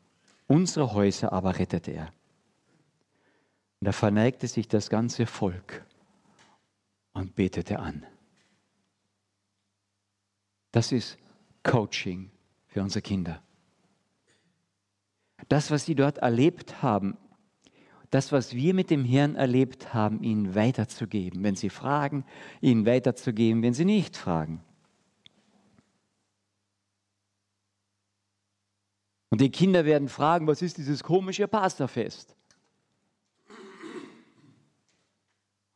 Unsere 0.46 0.92
Häuser 0.92 1.32
aber 1.32 1.58
rettete 1.58 1.92
er. 1.92 2.12
Und 3.80 3.86
da 3.86 3.92
verneigte 3.92 4.46
sich 4.46 4.68
das 4.68 4.90
ganze 4.90 5.26
Volk 5.26 5.84
und 7.12 7.34
betete 7.34 7.78
an. 7.78 8.06
Das 10.70 10.92
ist 10.92 11.18
Coaching 11.62 12.30
für 12.66 12.82
unsere 12.82 13.02
Kinder. 13.02 13.42
Das, 15.48 15.70
was 15.70 15.84
sie 15.84 15.94
dort 15.94 16.18
erlebt 16.18 16.82
haben, 16.82 17.16
das, 18.10 18.30
was 18.30 18.54
wir 18.54 18.74
mit 18.74 18.90
dem 18.90 19.04
Herrn 19.04 19.36
erlebt 19.36 19.94
haben, 19.94 20.22
ihnen 20.22 20.54
weiterzugeben. 20.54 21.42
Wenn 21.42 21.56
sie 21.56 21.70
fragen, 21.70 22.24
ihnen 22.60 22.84
weiterzugeben, 22.84 23.62
wenn 23.62 23.72
sie 23.72 23.86
nicht 23.86 24.16
fragen. 24.16 24.62
Und 29.30 29.40
die 29.40 29.50
Kinder 29.50 29.86
werden 29.86 30.08
fragen, 30.08 30.46
was 30.46 30.60
ist 30.60 30.76
dieses 30.76 31.02
komische 31.02 31.48
Pastorfest? 31.48 32.36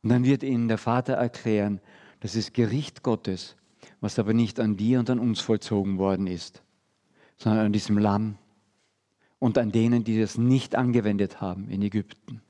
Und 0.07 0.11
dann 0.11 0.25
wird 0.25 0.45
ihnen 0.45 0.69
der 0.69 0.79
Vater 0.79 1.15
erklären, 1.15 1.81
das 2.21 2.37
ist 2.37 2.55
Gericht 2.55 3.03
Gottes, 3.03 3.57
was 4.01 4.21
aber 4.21 4.35
nicht 4.35 4.61
an 4.61 4.77
dir 4.77 5.01
und 5.01 5.11
an 5.11 5.19
uns 5.19 5.41
vollzogen 5.41 5.99
worden 5.99 6.29
ist, 6.29 6.63
sondern 7.37 7.67
an 7.67 7.73
diesem 7.73 7.99
Lamm 7.99 8.39
und 9.41 9.59
an 9.59 9.73
denen, 9.73 10.05
die 10.05 10.21
das 10.21 10.39
nicht 10.39 10.77
angewendet 10.77 11.41
haben 11.41 11.69
in 11.71 11.83
Ägypten, 11.83 12.41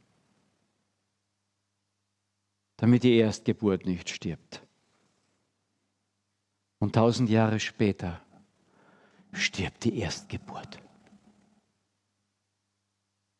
damit 2.76 3.04
die 3.04 3.16
Erstgeburt 3.16 3.86
nicht 3.86 4.10
stirbt. 4.10 4.60
Und 6.78 6.94
tausend 6.94 7.30
Jahre 7.30 7.58
später 7.58 8.20
stirbt 9.32 9.84
die 9.84 9.98
Erstgeburt. 9.98 10.78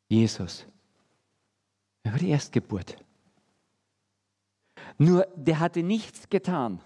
Jesus. 0.09 0.65
Er 2.03 2.13
war 2.13 2.19
die 2.19 2.31
Erstgeburt. 2.31 2.97
Nur 4.99 5.27
der 5.37 5.61
hatte 5.61 5.83
nichts 5.83 6.29
getan. 6.29 6.81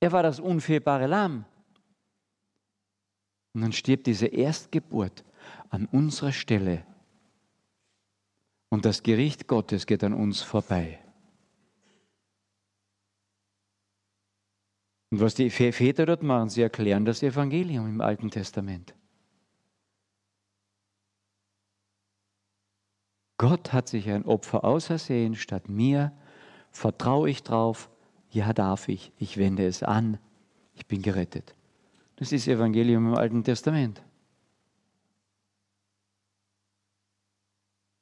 Er 0.00 0.12
war 0.12 0.22
das 0.22 0.40
unfehlbare 0.40 1.06
Lamm. 1.06 1.44
Und 3.54 3.62
dann 3.62 3.72
stirbt 3.72 4.06
diese 4.06 4.26
Erstgeburt 4.26 5.24
an 5.70 5.86
unserer 5.86 6.32
Stelle. 6.32 6.86
Und 8.68 8.84
das 8.84 9.02
Gericht 9.02 9.46
Gottes 9.46 9.86
geht 9.86 10.04
an 10.04 10.12
uns 10.12 10.42
vorbei. 10.42 10.98
Und 15.10 15.20
was 15.20 15.34
die 15.34 15.50
Väter 15.50 16.04
dort 16.04 16.22
machen, 16.22 16.50
sie 16.50 16.62
erklären 16.62 17.04
das 17.04 17.22
Evangelium 17.22 17.88
im 17.88 18.00
Alten 18.00 18.30
Testament. 18.30 18.94
Gott 23.38 23.72
hat 23.72 23.88
sich 23.88 24.10
ein 24.10 24.24
Opfer 24.24 24.64
ausersehen 24.64 25.34
statt 25.34 25.68
mir. 25.68 26.12
Vertraue 26.76 27.30
ich 27.30 27.42
drauf? 27.42 27.88
Ja, 28.30 28.52
darf 28.52 28.88
ich. 28.88 29.10
Ich 29.18 29.38
wende 29.38 29.66
es 29.66 29.82
an. 29.82 30.18
Ich 30.74 30.84
bin 30.84 31.00
gerettet. 31.00 31.54
Das 32.16 32.32
ist 32.32 32.46
Evangelium 32.48 33.06
im 33.06 33.14
Alten 33.14 33.42
Testament. 33.42 34.02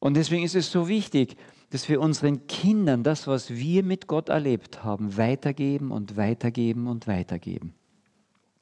Und 0.00 0.14
deswegen 0.14 0.42
ist 0.42 0.56
es 0.56 0.72
so 0.72 0.88
wichtig, 0.88 1.36
dass 1.70 1.88
wir 1.88 2.00
unseren 2.00 2.48
Kindern 2.48 3.04
das, 3.04 3.28
was 3.28 3.50
wir 3.50 3.84
mit 3.84 4.08
Gott 4.08 4.28
erlebt 4.28 4.82
haben, 4.82 5.16
weitergeben 5.16 5.92
und 5.92 6.16
weitergeben 6.16 6.88
und 6.88 7.06
weitergeben. 7.06 7.74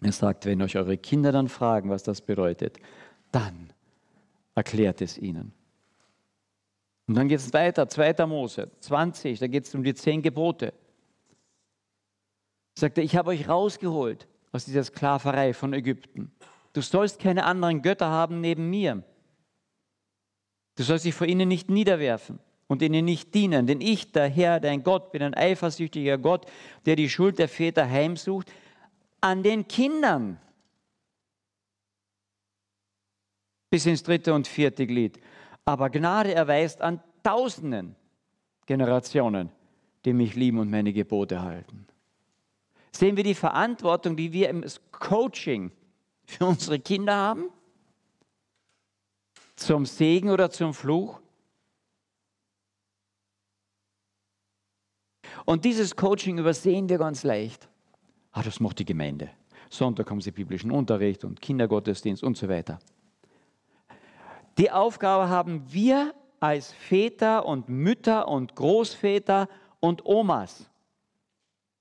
Er 0.03 0.13
sagt, 0.13 0.45
wenn 0.45 0.61
euch 0.61 0.77
eure 0.77 0.99
Kinder 0.99 1.33
dann 1.33 1.49
fragen, 1.49 1.89
was 1.89 2.03
das 2.03 2.21
bedeutet, 2.21 2.77
dann 3.31 3.73
erklärt 4.55 5.01
es 5.01 5.17
ihnen. 5.17 5.55
Und 7.07 7.17
dann 7.17 7.29
geht 7.29 7.41
es 7.41 7.53
weiter, 7.53 7.89
2. 7.89 8.27
Mose 8.27 8.71
20, 8.81 9.39
da 9.39 9.47
geht 9.47 9.67
es 9.67 9.75
um 9.75 9.83
die 9.83 9.95
zehn 9.95 10.23
Gebote. 10.23 10.73
Sagt 12.75 12.99
er, 12.99 13.05
ich 13.05 13.17
habe 13.17 13.31
euch 13.31 13.49
rausgeholt 13.49 14.29
aus 14.53 14.65
dieser 14.65 14.85
Sklaverei 14.85 15.53
von 15.53 15.73
Ägypten. 15.73 16.33
Du 16.73 16.81
sollst 16.81 17.19
keine 17.19 17.45
anderen 17.45 17.83
Götter 17.83 18.09
haben 18.09 18.41
neben 18.41 18.71
mir. 18.71 19.03
Du 20.77 20.83
sollst 20.85 21.05
dich 21.05 21.15
vor 21.15 21.27
ihnen 21.27 21.49
nicht 21.49 21.69
niederwerfen 21.69 22.39
und 22.67 22.81
ihnen 22.81 23.05
nicht 23.05 23.35
dienen, 23.35 23.67
denn 23.67 23.83
ich, 23.83 24.13
der 24.13 24.29
Herr, 24.29 24.59
dein 24.59 24.83
Gott, 24.83 25.13
bin 25.13 25.23
ein 25.23 25.35
eifersüchtiger 25.35 26.17
Gott, 26.17 26.47
der 26.87 26.97
die 26.97 27.11
Schuld 27.11 27.39
der 27.39 27.49
Väter 27.49 27.89
heimsucht 27.89 28.51
an 29.21 29.43
den 29.43 29.69
Kindern. 29.69 30.41
Bis 33.69 33.85
ins 33.85 34.03
dritte 34.03 34.33
und 34.33 34.47
vierte 34.47 34.87
Glied 34.87 35.19
aber 35.65 35.91
Gnade 35.91 36.35
erweist 36.35 36.81
an 36.81 37.01
tausenden 37.23 37.97
Generationen, 38.67 39.51
die 40.05 40.13
mich 40.13 40.35
lieben 40.35 40.59
und 40.59 40.71
meine 40.71 40.93
Gebote 40.93 41.43
halten. 41.43 41.87
Sehen 42.93 43.17
wir 43.17 43.25
die 43.25 43.35
Verantwortung, 43.35 44.17
die 44.17 44.33
wir 44.33 44.49
im 44.49 44.65
Coaching 44.91 45.73
für 46.27 46.47
unsere 46.47 46.79
Kinder 46.79 47.17
haben? 47.17 47.51
Zum 49.57 49.87
Segen 49.87 50.31
oder 50.31 50.51
zum 50.51 50.75
Fluch? 50.75 51.21
Und 55.45 55.65
dieses 55.65 55.97
Coaching 55.97 56.39
übersehen 56.39 56.89
wir 56.89 56.99
ganz 56.99 57.25
leicht. 57.25 57.69
Ah, 58.33 58.43
das 58.43 58.61
macht 58.61 58.79
die 58.79 58.85
Gemeinde. 58.85 59.31
Sonntag 59.71 60.11
haben 60.11 60.21
sie 60.21 60.31
biblischen 60.31 60.71
Unterricht 60.71 61.25
und 61.25 61.41
Kindergottesdienst 61.41 62.23
und 62.23 62.37
so 62.37 62.49
weiter. 62.49 62.79
Die 64.59 64.71
Aufgabe 64.71 65.29
haben 65.29 65.73
wir 65.73 66.15
als 66.41 66.73
Väter 66.73 67.47
und 67.47 67.69
Mütter 67.69 68.29
und 68.29 68.55
Großväter 68.55 69.49
und 69.81 70.05
Omas. 70.05 70.69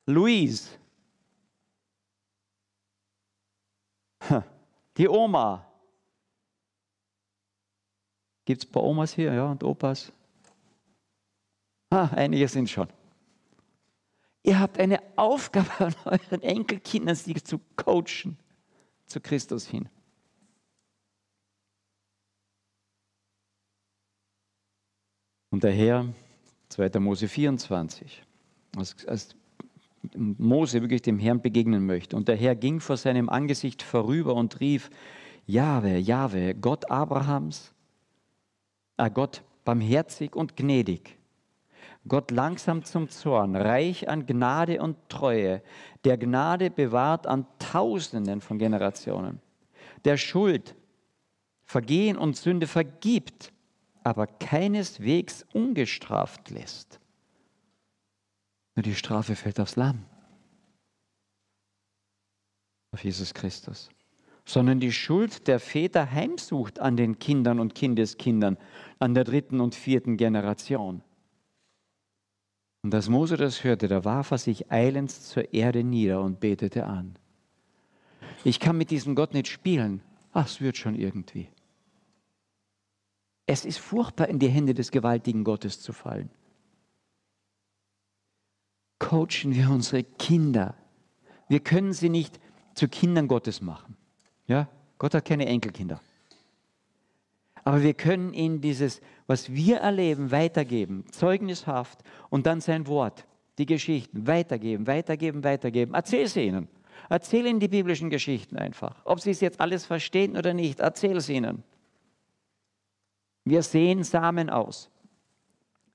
Louise, 0.06 0.70
die 4.98 5.08
Oma. 5.08 5.68
Gibt 8.46 8.64
es 8.64 8.70
ein 8.70 8.72
paar 8.72 8.84
Omas 8.84 9.14
hier, 9.14 9.34
ja, 9.34 9.46
und 9.46 9.64
Opas? 9.64 10.12
Ah, 11.90 12.10
einige 12.16 12.48
sind 12.48 12.70
schon. 12.70 12.88
Ihr 14.44 14.60
habt 14.60 14.80
eine 14.80 15.02
Aufgabe 15.16 15.70
an 15.80 15.96
euren 16.06 16.42
Enkelkindern, 16.42 17.16
sie 17.16 17.36
zu 17.36 17.60
coachen 17.76 18.38
zu 19.06 19.20
Christus 19.20 19.68
hin. 19.68 19.90
Und 25.52 25.64
der 25.64 25.74
Herr, 25.74 26.06
2. 26.70 27.00
Mose 27.00 27.28
24, 27.28 28.24
als, 28.78 29.06
als 29.06 29.36
Mose 30.16 30.82
wirklich 30.82 31.02
dem 31.02 31.20
Herrn 31.20 31.42
begegnen 31.42 31.86
möchte. 31.86 32.16
Und 32.16 32.30
der 32.30 32.38
Herr 32.38 32.56
ging 32.56 32.80
vor 32.80 32.96
seinem 32.96 33.30
Angesicht 33.30 33.84
vorüber 33.84 34.34
und 34.34 34.60
rief, 34.62 34.90
Jahwe, 35.46 35.98
Jahwe, 35.98 36.56
Gott 36.56 36.90
Abrahams, 36.90 37.74
äh 38.98 39.10
Gott 39.10 39.44
barmherzig 39.66 40.36
und 40.36 40.56
gnädig, 40.56 41.18
Gott 42.08 42.32
langsam 42.32 42.84
zum 42.86 43.10
Zorn, 43.10 43.56
reich 43.56 44.08
an 44.08 44.26
Gnade 44.26 44.82
und 44.82 44.98
Treue, 45.10 45.62
der 46.06 46.18
Gnade 46.18 46.72
bewahrt 46.72 47.28
an 47.28 47.46
Tausenden 47.60 48.40
von 48.40 48.58
Generationen, 48.58 49.40
der 50.06 50.16
Schuld, 50.18 50.76
Vergehen 51.66 52.18
und 52.18 52.38
Sünde 52.38 52.68
vergibt, 52.68 53.52
aber 54.04 54.28
keineswegs 54.28 55.46
ungestraft 55.54 56.50
lässt. 56.50 57.00
Nur 58.76 58.84
die 58.84 58.96
Strafe 58.96 59.36
fällt 59.36 59.60
aufs 59.60 59.76
Lamm, 59.76 60.06
auf 62.92 63.04
Jesus 63.04 63.34
Christus 63.34 63.90
sondern 64.46 64.80
die 64.80 64.92
Schuld 64.92 65.48
der 65.48 65.60
Väter 65.60 66.12
heimsucht 66.12 66.80
an 66.80 66.98
den 66.98 67.20
Kindern 67.20 67.60
und 67.60 67.76
Kindeskindern, 67.76 68.58
an 69.00 69.14
der 69.14 69.24
dritten 69.24 69.62
und 69.62 69.76
vierten 69.76 70.18
Generation. 70.18 71.02
Und 72.84 72.94
als 72.96 73.10
Mose 73.10 73.38
das 73.38 73.64
hörte, 73.64 73.88
da 73.88 74.04
warf 74.04 74.32
er 74.32 74.40
sich 74.40 74.72
eilends 74.72 75.30
zur 75.30 75.54
Erde 75.54 75.84
nieder 75.84 76.22
und 76.22 76.40
betete 76.40 76.86
an. 76.86 77.16
Ich 78.44 78.60
kann 78.60 78.78
mit 78.78 78.90
diesem 78.90 79.14
Gott 79.14 79.34
nicht 79.34 79.48
spielen. 79.48 80.02
Ach, 80.34 80.48
es 80.48 80.62
wird 80.62 80.78
schon 80.78 80.96
irgendwie. 80.96 81.48
Es 83.52 83.66
ist 83.66 83.80
furchtbar, 83.80 84.30
in 84.30 84.40
die 84.40 84.48
Hände 84.48 84.74
des 84.74 84.92
gewaltigen 84.92 85.44
Gottes 85.44 85.82
zu 85.82 85.92
fallen. 85.92 86.30
Coachen 88.98 89.54
wir 89.54 89.70
unsere 89.70 90.06
Kinder. 90.06 90.74
Wir 91.50 91.60
können 91.60 91.92
sie 91.92 92.08
nicht 92.08 92.40
zu 92.76 92.88
Kindern 92.88 93.28
Gottes 93.28 93.60
machen. 93.60 93.98
Ja, 94.48 94.70
Gott 95.00 95.16
hat 95.16 95.26
keine 95.26 95.48
Enkelkinder. 95.48 96.00
Aber 97.66 97.84
wir 97.84 97.94
können 97.94 98.34
ihnen 98.34 98.62
dieses, 98.62 99.02
was 99.28 99.52
wir 99.52 99.80
erleben, 99.80 100.32
weitergeben, 100.32 101.04
zeugnishaft 101.12 102.00
und 102.30 102.46
dann 102.46 102.62
sein 102.62 102.88
Wort, 102.88 103.28
die 103.58 103.66
Geschichten 103.66 104.28
weitergeben, 104.28 104.88
weitergeben, 104.88 105.44
weitergeben. 105.44 105.94
Erzähl 105.94 106.28
sie 106.28 106.46
ihnen. 106.46 106.70
Erzähl 107.10 107.46
ihnen 107.46 107.60
die 107.60 107.68
biblischen 107.68 108.10
Geschichten 108.10 108.56
einfach. 108.56 109.02
Ob 109.04 109.20
sie 109.20 109.32
es 109.32 109.42
jetzt 109.42 109.60
alles 109.60 109.86
verstehen 109.86 110.38
oder 110.38 110.54
nicht, 110.54 110.80
erzähl 110.80 111.20
sie 111.20 111.36
ihnen. 111.36 111.66
Wir 113.44 113.64
sehen 113.64 114.04
Samen 114.04 114.50
aus. 114.50 114.90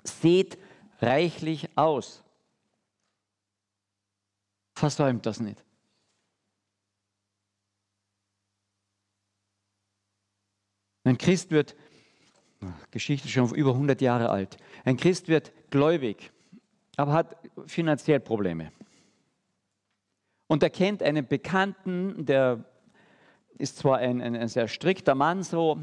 Seht 0.03 0.59
reichlich 1.01 1.77
aus. 1.77 2.23
Versäumt 4.75 5.25
das 5.27 5.41
nicht. 5.41 5.65
Ein 11.05 11.19
Christ 11.19 11.53
wird, 11.53 11.77
Geschichte 12.91 13.29
schon 13.29 13.55
über 13.55 13.71
100 13.71 14.01
Jahre 14.01 14.29
alt, 14.29 14.57
ein 14.85 14.97
Christ 14.97 15.29
wird 15.29 15.53
gläubig, 15.71 16.33
aber 16.97 17.13
hat 17.13 17.37
finanziell 17.67 18.19
Probleme. 18.19 18.73
Und 20.49 20.65
er 20.65 20.71
kennt 20.71 21.03
einen 21.03 21.27
Bekannten, 21.27 22.27
der 22.27 22.65
ist 23.57 23.79
zwar 23.79 23.99
ein, 23.99 24.21
ein, 24.21 24.35
ein 24.35 24.49
sehr 24.49 24.67
strikter 24.67 25.15
Mann 25.15 25.45
so, 25.45 25.81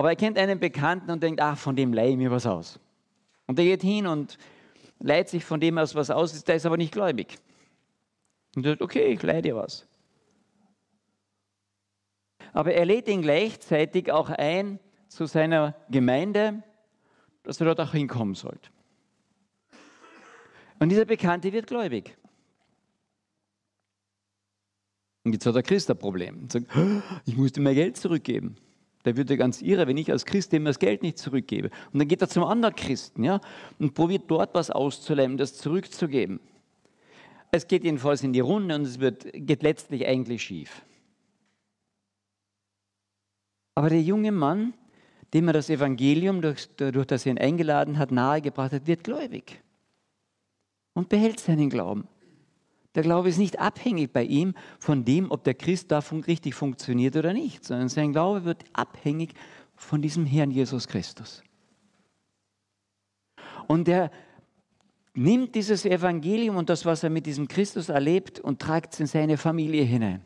aber 0.00 0.08
er 0.08 0.16
kennt 0.16 0.38
einen 0.38 0.58
Bekannten 0.58 1.10
und 1.10 1.22
denkt, 1.22 1.40
ach, 1.40 1.58
von 1.58 1.76
dem 1.76 1.92
leihe 1.92 2.10
ich 2.10 2.16
mir 2.16 2.30
was 2.30 2.46
aus. 2.46 2.80
Und 3.46 3.58
er 3.58 3.66
geht 3.66 3.82
hin 3.82 4.06
und 4.06 4.38
leiht 4.98 5.28
sich 5.28 5.44
von 5.44 5.60
dem 5.60 5.78
aus 5.78 5.94
was 5.94 6.10
aus, 6.10 6.42
der 6.42 6.56
ist 6.56 6.66
aber 6.66 6.76
nicht 6.76 6.92
gläubig. 6.92 7.38
Und 8.56 8.64
er 8.64 8.72
sagt, 8.72 8.82
okay, 8.82 9.12
ich 9.12 9.22
leihe 9.22 9.42
dir 9.42 9.56
was 9.56 9.86
aber 12.52 12.74
er 12.74 12.84
lädt 12.84 13.08
ihn 13.08 13.22
gleichzeitig 13.22 14.10
auch 14.10 14.30
ein 14.30 14.78
zu 15.08 15.26
seiner 15.26 15.74
Gemeinde, 15.88 16.62
dass 17.42 17.60
er 17.60 17.66
dort 17.66 17.80
auch 17.80 17.92
hinkommen 17.92 18.34
sollte. 18.34 18.70
Und 20.78 20.88
dieser 20.88 21.04
Bekannte 21.04 21.52
wird 21.52 21.66
gläubig. 21.66 22.16
Und 25.24 25.34
jetzt 25.34 25.44
hat 25.44 25.54
der 25.54 25.62
Christ 25.62 25.90
ein 25.90 25.98
Problem. 25.98 26.40
Und 26.42 26.52
sagt, 26.52 26.66
ich 27.26 27.36
muss 27.36 27.52
dir 27.52 27.60
mein 27.60 27.74
Geld 27.74 27.96
zurückgeben. 27.96 28.56
Der 29.04 29.16
würde 29.16 29.36
ganz 29.36 29.62
irre, 29.62 29.86
wenn 29.86 29.96
ich 29.96 30.10
als 30.10 30.26
Christ 30.26 30.52
dem 30.52 30.64
das 30.64 30.78
Geld 30.78 31.02
nicht 31.02 31.18
zurückgebe. 31.18 31.70
Und 31.92 31.98
dann 31.98 32.08
geht 32.08 32.20
er 32.20 32.28
zum 32.28 32.44
anderen 32.44 32.74
Christen 32.74 33.24
ja, 33.24 33.40
und 33.78 33.94
probiert 33.94 34.24
dort 34.28 34.54
was 34.54 34.70
auszuleihen, 34.70 35.36
das 35.36 35.56
zurückzugeben. 35.56 36.40
Es 37.50 37.66
geht 37.66 37.84
jedenfalls 37.84 38.22
in 38.22 38.32
die 38.32 38.40
Runde 38.40 38.74
und 38.74 38.82
es 38.82 39.00
wird, 39.00 39.26
geht 39.32 39.62
letztlich 39.62 40.06
eigentlich 40.06 40.42
schief. 40.42 40.82
Aber 43.74 43.88
der 43.88 44.02
junge 44.02 44.32
Mann, 44.32 44.74
dem 45.32 45.48
er 45.48 45.54
das 45.54 45.70
Evangelium, 45.70 46.42
durch, 46.42 46.68
durch 46.76 47.06
das 47.06 47.24
er 47.24 47.32
ihn 47.32 47.38
eingeladen 47.38 47.98
hat, 47.98 48.10
nahegebracht 48.10 48.72
hat, 48.72 48.86
wird 48.86 49.04
gläubig 49.04 49.62
und 50.92 51.08
behält 51.08 51.40
seinen 51.40 51.70
Glauben. 51.70 52.06
Der 52.94 53.02
Glaube 53.02 53.28
ist 53.28 53.38
nicht 53.38 53.60
abhängig 53.60 54.12
bei 54.12 54.24
ihm 54.24 54.54
von 54.78 55.04
dem, 55.04 55.30
ob 55.30 55.44
der 55.44 55.54
Christ 55.54 55.92
da 55.92 56.00
richtig 56.26 56.54
funktioniert 56.54 57.16
oder 57.16 57.32
nicht, 57.32 57.64
sondern 57.64 57.88
sein 57.88 58.12
Glaube 58.12 58.44
wird 58.44 58.64
abhängig 58.72 59.34
von 59.76 60.02
diesem 60.02 60.26
Herrn 60.26 60.50
Jesus 60.50 60.88
Christus. 60.88 61.42
Und 63.68 63.88
er 63.88 64.10
nimmt 65.14 65.54
dieses 65.54 65.84
Evangelium 65.84 66.56
und 66.56 66.68
das, 66.68 66.84
was 66.84 67.04
er 67.04 67.10
mit 67.10 67.26
diesem 67.26 67.46
Christus 67.46 67.88
erlebt, 67.88 68.40
und 68.40 68.60
tragt 68.60 68.94
es 68.94 69.00
in 69.00 69.06
seine 69.06 69.36
Familie 69.36 69.84
hinein. 69.84 70.24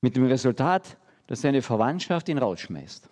Mit 0.00 0.16
dem 0.16 0.26
Resultat, 0.26 0.98
dass 1.28 1.40
seine 1.40 1.62
Verwandtschaft 1.62 2.28
ihn 2.28 2.38
rausschmeißt. 2.38 3.08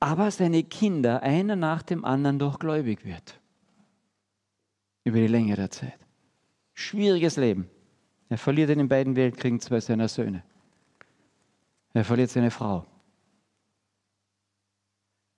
Aber 0.00 0.30
seine 0.30 0.64
Kinder, 0.64 1.22
einer 1.22 1.56
nach 1.56 1.82
dem 1.82 2.04
anderen, 2.04 2.38
doch 2.38 2.58
gläubig 2.58 3.04
wird. 3.04 3.38
Über 5.04 5.18
die 5.18 5.26
Länge 5.26 5.56
der 5.56 5.70
Zeit. 5.70 5.98
Schwieriges 6.72 7.36
Leben. 7.36 7.68
Er 8.30 8.38
verliert 8.38 8.70
in 8.70 8.78
den 8.78 8.88
beiden 8.88 9.14
Weltkriegen 9.16 9.60
zwei 9.60 9.80
seiner 9.80 10.08
Söhne. 10.08 10.42
Er 11.92 12.04
verliert 12.04 12.30
seine 12.30 12.50
Frau. 12.50 12.86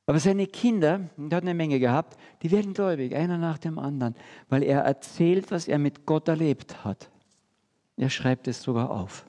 Aber 0.07 0.21
seine 0.21 0.47
Kinder, 0.47 1.09
er 1.17 1.37
hat 1.37 1.43
eine 1.43 1.55
Menge 1.55 1.81
gehabt, 1.81 2.19
die 2.43 2.51
werden 2.51 2.75
gläubig, 2.75 3.15
einer 3.17 3.39
nach 3.39 3.59
dem 3.59 3.79
anderen, 3.79 4.15
weil 4.49 4.63
er 4.63 4.81
erzählt, 4.81 5.51
was 5.51 5.69
er 5.69 5.79
mit 5.79 6.07
Gott 6.07 6.29
erlebt 6.29 6.85
hat. 6.85 7.11
Er 7.97 8.11
schreibt 8.11 8.47
es 8.49 8.63
sogar 8.63 8.91
auf. 8.91 9.27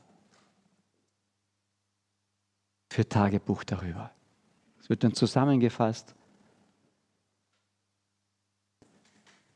Für 2.91 3.07
Tagebuch 3.07 3.63
darüber. 3.63 4.11
Es 4.83 4.89
wird 4.89 5.01
dann 5.05 5.13
zusammengefasst. 5.13 6.13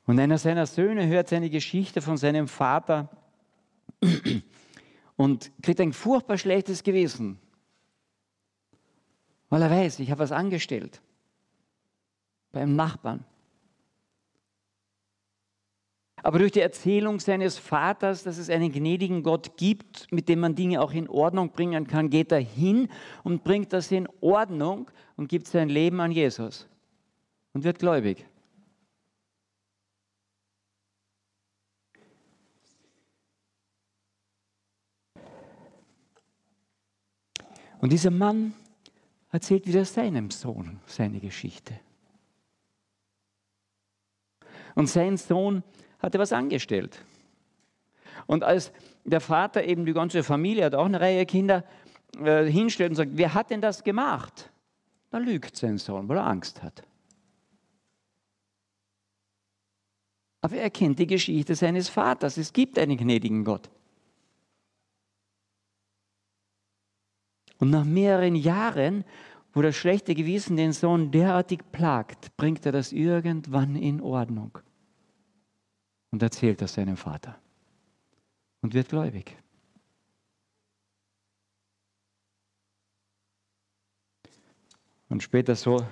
Und 0.06 0.18
einer 0.20 0.38
seiner 0.38 0.66
Söhne 0.66 1.06
hört 1.08 1.28
seine 1.28 1.50
Geschichte 1.50 2.02
von 2.02 2.16
seinem 2.16 2.48
Vater 2.48 3.10
und 5.18 5.52
kriegt 5.62 5.82
ein 5.82 5.92
furchtbar 5.92 6.38
schlechtes 6.38 6.82
Gewissen, 6.82 7.40
weil 9.50 9.62
er 9.64 9.70
weiß, 9.70 10.00
ich 10.00 10.12
habe 10.12 10.20
was 10.20 10.32
angestellt 10.32 11.02
beim 12.54 12.78
Nachbarn. 12.78 13.26
Aber 16.28 16.40
durch 16.40 16.52
die 16.52 16.60
Erzählung 16.60 17.22
seines 17.22 17.58
Vaters, 17.58 18.24
dass 18.24 18.38
es 18.38 18.50
einen 18.50 18.70
gnädigen 18.70 19.24
Gott 19.24 19.56
gibt, 19.56 20.12
mit 20.12 20.28
dem 20.28 20.42
man 20.42 20.56
Dinge 20.56 20.82
auch 20.82 20.92
in 20.92 21.08
Ordnung 21.08 21.52
bringen 21.54 21.88
kann, 21.88 22.10
geht 22.10 22.34
er 22.34 22.42
hin 22.42 22.90
und 23.24 23.46
bringt 23.46 23.72
das 23.72 23.90
in 23.94 24.10
Ordnung 24.20 24.92
und 25.16 25.30
gibt 25.30 25.48
sein 25.48 25.70
Leben 25.70 26.02
an 26.02 26.12
Jesus 26.12 26.68
und 27.54 27.64
wird 27.64 27.80
gläubig. 27.80 28.26
Und 37.80 37.94
dieser 37.94 38.12
Mann 38.12 38.54
erzählt 39.32 39.66
wieder 39.66 39.86
seinem 39.86 40.30
Sohn 40.30 40.82
seine 40.88 41.22
Geschichte. 41.22 41.80
Und 44.76 44.88
sein 44.88 45.16
Sohn 45.16 45.64
hat 46.00 46.14
er 46.14 46.20
was 46.20 46.34
angestellt. 46.34 47.04
Und 48.26 48.44
als 48.44 48.72
der 49.04 49.22
Vater 49.22 49.64
eben 49.64 49.86
die 49.86 49.94
ganze 49.94 50.24
Familie, 50.24 50.66
hat 50.66 50.76
auch 50.76 50.86
eine 50.86 51.00
Reihe 51.00 51.26
Kinder, 51.26 51.64
äh, 52.20 52.46
hinstellt 52.46 52.92
und 52.92 52.96
sagt, 52.96 53.12
wer 53.14 53.34
hat 53.34 53.50
denn 53.50 53.62
das 53.62 53.84
gemacht? 53.84 54.52
Da 55.10 55.18
lügt 55.18 55.56
sein 55.56 55.78
Sohn, 55.78 56.08
weil 56.10 56.18
er 56.18 56.28
Angst 56.28 56.62
hat. 56.62 56.84
Aber 60.42 60.56
er 60.56 60.70
kennt 60.70 61.00
die 61.00 61.08
Geschichte 61.08 61.56
seines 61.56 61.90
Vaters. 61.90 62.38
Es 62.38 62.54
gibt 62.54 62.78
einen 62.78 62.98
gnädigen 62.98 63.44
Gott. 63.44 63.70
Und 67.60 67.72
nach 67.72 67.86
mehreren 67.86 68.36
Jahren, 68.36 69.04
wo 69.54 69.62
das 69.62 69.76
schlechte 69.76 70.14
Gewissen 70.14 70.58
den 70.58 70.74
Sohn 70.74 71.12
derartig 71.12 71.62
plagt, 71.72 72.36
bringt 72.38 72.66
er 72.66 72.72
das 72.72 72.92
irgendwann 72.92 73.76
in 73.76 74.00
Ordnung 74.02 74.60
und 76.12 76.22
erzählt 76.22 76.62
das 76.62 76.74
seinem 76.74 76.98
Vater 76.98 77.40
und 78.62 78.74
wird 78.74 78.90
gläubig. 78.90 79.38
Und 85.10 85.24
später 85.24 85.56
so 85.56 85.88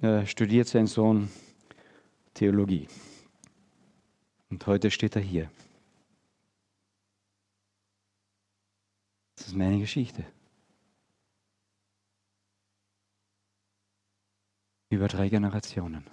äh, 0.00 0.26
studiert 0.26 0.66
sein 0.66 0.86
Sohn 0.86 1.30
Theologie. 2.34 2.88
Und 4.48 4.66
heute 4.66 4.90
steht 4.90 5.14
er 5.14 5.22
hier. 5.22 5.50
Das 9.36 9.48
ist 9.48 9.54
meine 9.54 9.78
Geschichte. 9.78 10.24
Über 14.88 15.06
drei 15.06 15.28
Generationen. 15.28 16.04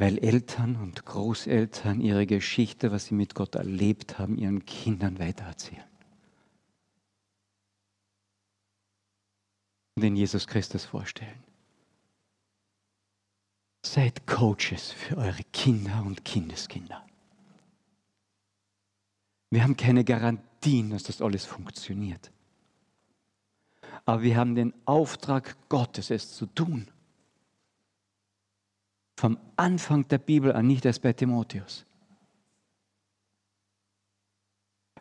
Weil 0.00 0.16
Eltern 0.16 0.76
und 0.76 1.04
Großeltern 1.04 2.00
ihre 2.00 2.24
Geschichte, 2.24 2.90
was 2.90 3.04
sie 3.04 3.14
mit 3.14 3.34
Gott 3.34 3.54
erlebt 3.54 4.18
haben, 4.18 4.38
ihren 4.38 4.64
Kindern 4.64 5.18
weitererzählen. 5.18 5.84
Und 9.96 10.04
in 10.04 10.16
Jesus 10.16 10.46
Christus 10.46 10.86
vorstellen. 10.86 11.44
Seid 13.84 14.26
Coaches 14.26 14.90
für 14.90 15.18
eure 15.18 15.44
Kinder 15.52 16.02
und 16.06 16.24
Kindeskinder. 16.24 17.06
Wir 19.50 19.62
haben 19.62 19.76
keine 19.76 20.04
Garantien, 20.04 20.88
dass 20.88 21.02
das 21.02 21.20
alles 21.20 21.44
funktioniert. 21.44 22.32
Aber 24.06 24.22
wir 24.22 24.38
haben 24.38 24.54
den 24.54 24.72
Auftrag 24.86 25.58
Gottes, 25.68 26.08
es 26.08 26.34
zu 26.34 26.46
tun. 26.46 26.88
Vom 29.20 29.36
Anfang 29.56 30.08
der 30.08 30.16
Bibel 30.16 30.50
an, 30.50 30.66
nicht 30.66 30.86
erst 30.86 31.02
bei 31.02 31.12
Timotheus. 31.12 31.84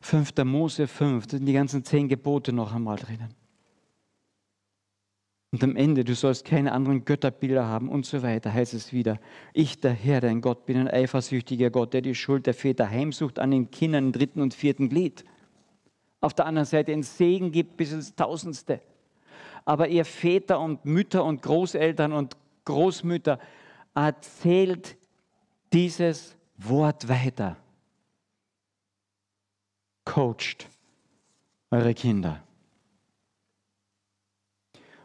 5. 0.01 0.34
Mose 0.43 0.88
5, 0.88 1.25
da 1.25 1.38
sind 1.38 1.45
die 1.45 1.53
ganzen 1.53 1.86
zehn 1.86 2.10
Gebote 2.10 2.51
noch 2.51 2.75
einmal 2.75 2.97
drinnen. 2.97 3.34
Und 5.53 5.63
am 5.63 5.77
Ende, 5.77 6.03
du 6.03 6.15
sollst 6.15 6.43
keine 6.43 6.73
anderen 6.73 7.05
Götterbilder 7.05 7.65
haben 7.65 7.88
und 7.88 8.05
so 8.05 8.21
weiter, 8.21 8.53
heißt 8.53 8.73
es 8.73 8.91
wieder. 8.91 9.21
Ich, 9.53 9.79
der 9.79 9.93
Herr, 9.93 10.19
dein 10.19 10.41
Gott, 10.41 10.65
bin 10.65 10.75
ein 10.75 10.89
eifersüchtiger 10.89 11.69
Gott, 11.69 11.93
der 11.93 12.01
die 12.01 12.13
Schuld 12.13 12.45
der 12.45 12.53
Väter 12.53 12.89
heimsucht 12.89 13.39
an 13.39 13.51
den 13.51 13.71
Kindern 13.71 14.08
im 14.08 14.12
dritten 14.12 14.41
und 14.41 14.53
vierten 14.53 14.89
Glied. 14.89 15.23
Auf 16.19 16.34
der 16.34 16.45
anderen 16.45 16.65
Seite 16.65 16.91
einen 16.91 17.03
Segen 17.03 17.53
gibt 17.53 17.77
bis 17.77 17.93
ins 17.93 18.13
Tausendste. 18.15 18.82
Aber 19.63 19.88
ihr 19.88 20.03
Väter 20.03 20.60
und 20.60 20.84
Mütter 20.84 21.23
und 21.23 21.41
Großeltern 21.41 22.12
und 22.12 22.36
Großmütter 22.65 23.39
erzählt 24.08 24.98
dieses 25.74 26.36
Wort 26.58 27.08
weiter. 27.08 27.58
Coacht 30.06 30.70
eure 31.72 31.94
Kinder. 31.94 32.44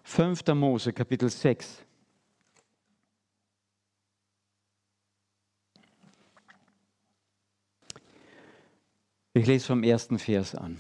5. 0.05 0.47
Mose, 0.55 0.93
Kapitel 0.93 1.29
6. 1.29 1.85
Ich 9.37 9.47
lese 9.47 9.67
vom 9.67 9.83
ersten 9.83 10.19
Vers 10.19 10.55
an. 10.55 10.79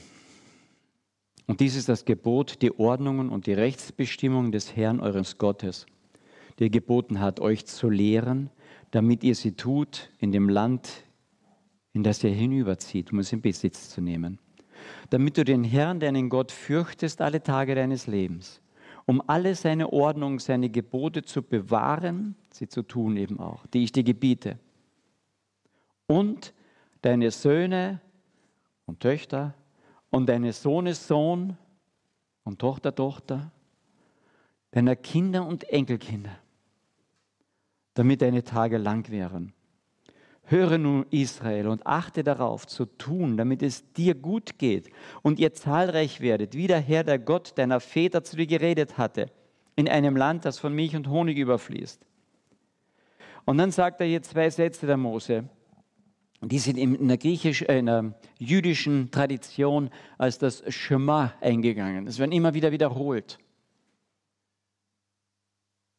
Und 1.46 1.60
dies 1.60 1.74
ist 1.74 1.88
das 1.88 2.04
Gebot, 2.04 2.62
die 2.62 2.78
Ordnungen 2.78 3.28
und 3.28 3.46
die 3.46 3.52
Rechtsbestimmungen 3.52 4.52
des 4.52 4.76
Herrn 4.76 5.00
eures 5.00 5.36
Gottes, 5.36 5.86
der 6.58 6.70
geboten 6.70 7.20
hat, 7.20 7.40
euch 7.40 7.66
zu 7.66 7.90
lehren, 7.90 8.50
damit 8.90 9.24
ihr 9.24 9.34
sie 9.34 9.52
tut 9.52 10.10
in 10.18 10.32
dem 10.32 10.48
Land, 10.48 10.88
in 11.92 12.02
das 12.02 12.22
ihr 12.24 12.30
hinüberzieht, 12.30 13.12
um 13.12 13.18
es 13.18 13.32
in 13.32 13.40
Besitz 13.40 13.90
zu 13.90 14.00
nehmen. 14.00 14.38
Damit 15.10 15.38
du 15.38 15.44
den 15.44 15.64
Herrn, 15.64 16.00
deinen 16.00 16.28
Gott, 16.28 16.52
fürchtest 16.52 17.20
alle 17.20 17.42
Tage 17.42 17.74
deines 17.74 18.06
Lebens 18.06 18.60
um 19.06 19.22
alle 19.26 19.54
seine 19.54 19.92
Ordnung, 19.92 20.38
seine 20.40 20.70
Gebote 20.70 21.22
zu 21.22 21.42
bewahren, 21.42 22.36
sie 22.50 22.68
zu 22.68 22.82
tun 22.82 23.16
eben 23.16 23.38
auch, 23.38 23.66
die 23.66 23.84
ich 23.84 23.92
dir 23.92 24.04
gebiete. 24.04 24.58
Und 26.06 26.54
deine 27.02 27.30
Söhne 27.30 28.00
und 28.86 29.00
Töchter 29.00 29.54
und 30.10 30.28
deines 30.28 30.62
Sohnes 30.62 31.06
Sohn 31.06 31.56
und 32.44 32.58
Tochter, 32.58 32.94
Tochter, 32.94 33.50
deiner 34.70 34.96
Kinder 34.96 35.46
und 35.46 35.64
Enkelkinder, 35.64 36.36
damit 37.94 38.22
deine 38.22 38.44
Tage 38.44 38.78
lang 38.78 39.10
wären 39.10 39.52
Höre 40.46 40.76
nun 40.76 41.06
Israel 41.10 41.68
und 41.68 41.86
achte 41.86 42.22
darauf 42.22 42.66
zu 42.66 42.84
tun, 42.84 43.38
damit 43.38 43.62
es 43.62 43.90
dir 43.94 44.14
gut 44.14 44.58
geht 44.58 44.90
und 45.22 45.38
ihr 45.38 45.54
zahlreich 45.54 46.20
werdet, 46.20 46.54
wie 46.54 46.66
der 46.66 46.80
Herr, 46.80 47.02
der 47.02 47.18
Gott 47.18 47.56
deiner 47.56 47.80
Väter 47.80 48.22
zu 48.24 48.36
dir 48.36 48.46
geredet 48.46 48.98
hatte, 48.98 49.30
in 49.74 49.88
einem 49.88 50.16
Land, 50.16 50.44
das 50.44 50.58
von 50.58 50.74
Milch 50.74 50.94
und 50.94 51.08
Honig 51.08 51.38
überfließt. 51.38 52.04
Und 53.46 53.56
dann 53.56 53.70
sagt 53.70 54.00
er 54.02 54.06
hier 54.06 54.22
zwei 54.22 54.50
Sätze 54.50 54.86
der 54.86 54.98
Mose, 54.98 55.48
die 56.42 56.58
sind 56.58 56.76
in 56.76 57.08
der, 57.08 57.16
griechisch, 57.16 57.62
äh, 57.62 57.78
in 57.78 57.86
der 57.86 58.14
jüdischen 58.38 59.10
Tradition 59.10 59.88
als 60.18 60.38
das 60.38 60.62
Shema 60.68 61.32
eingegangen. 61.40 62.04
Das 62.04 62.18
werden 62.18 62.32
immer 62.32 62.52
wieder 62.52 62.70
wiederholt. 62.70 63.38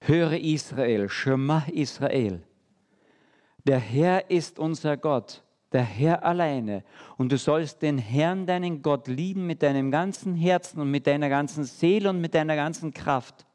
Höre 0.07 0.33
Israel, 0.33 1.09
Shema 1.09 1.65
Israel. 1.71 2.43
Der 3.63 3.79
Herr 3.79 4.29
ist 4.29 4.59
unser 4.59 4.97
Gott, 4.97 5.43
der 5.71 5.83
Herr 5.83 6.23
alleine. 6.23 6.83
Und 7.17 7.31
du 7.31 7.37
sollst 7.37 7.81
den 7.81 7.97
Herrn, 7.97 8.45
deinen 8.45 8.83
Gott, 8.83 9.07
lieben 9.07 9.47
mit 9.47 9.63
deinem 9.63 9.89
ganzen 9.89 10.35
Herzen 10.35 10.79
und 10.79 10.91
mit 10.91 11.07
deiner 11.07 11.29
ganzen 11.29 11.63
Seele 11.63 12.11
und 12.11 12.21
mit 12.21 12.35
deiner 12.35 12.55
ganzen 12.55 12.93
Kraft. 12.93 13.47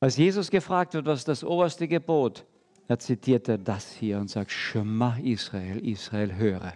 Als 0.00 0.16
Jesus 0.16 0.50
gefragt 0.50 0.94
wird, 0.94 1.06
was 1.06 1.24
das 1.24 1.44
oberste 1.44 1.88
Gebot, 1.88 2.46
er 2.88 2.98
zitierte 2.98 3.58
das 3.58 3.92
hier 3.92 4.18
und 4.18 4.28
sagt, 4.28 4.50
Shema 4.50 5.16
Israel, 5.22 5.78
Israel 5.86 6.34
höre. 6.34 6.74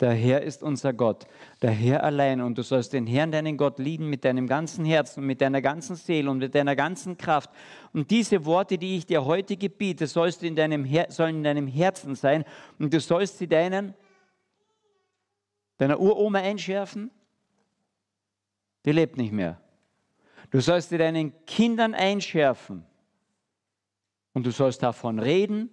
Der 0.00 0.14
Herr 0.14 0.40
ist 0.40 0.62
unser 0.62 0.94
Gott, 0.94 1.26
der 1.60 1.72
Herr 1.72 2.02
allein. 2.02 2.40
Und 2.40 2.56
du 2.56 2.62
sollst 2.62 2.94
den 2.94 3.06
Herrn, 3.06 3.30
deinen 3.30 3.58
Gott, 3.58 3.78
lieben 3.78 4.08
mit 4.08 4.24
deinem 4.24 4.46
ganzen 4.46 4.86
Herzen, 4.86 5.26
mit 5.26 5.42
deiner 5.42 5.60
ganzen 5.60 5.94
Seele 5.94 6.30
und 6.30 6.38
mit 6.38 6.54
deiner 6.54 6.74
ganzen 6.74 7.18
Kraft. 7.18 7.50
Und 7.92 8.10
diese 8.10 8.46
Worte, 8.46 8.78
die 8.78 8.96
ich 8.96 9.04
dir 9.04 9.26
heute 9.26 9.58
gebiete, 9.58 10.06
sollst 10.06 10.42
in 10.42 10.56
deinem 10.56 10.84
Her 10.86 11.06
sollen 11.10 11.36
in 11.36 11.44
deinem 11.44 11.66
Herzen 11.66 12.14
sein. 12.14 12.44
Und 12.78 12.94
du 12.94 13.00
sollst 13.00 13.36
sie 13.36 13.46
deinen, 13.46 13.94
deiner 15.76 16.00
Uroma 16.00 16.38
einschärfen. 16.38 17.10
Die 18.86 18.92
lebt 18.92 19.18
nicht 19.18 19.32
mehr. 19.32 19.60
Du 20.50 20.60
sollst 20.60 20.88
sie 20.88 20.98
deinen 20.98 21.34
Kindern 21.44 21.92
einschärfen. 21.92 22.86
Und 24.32 24.46
du 24.46 24.50
sollst 24.50 24.82
davon 24.82 25.18
reden 25.18 25.68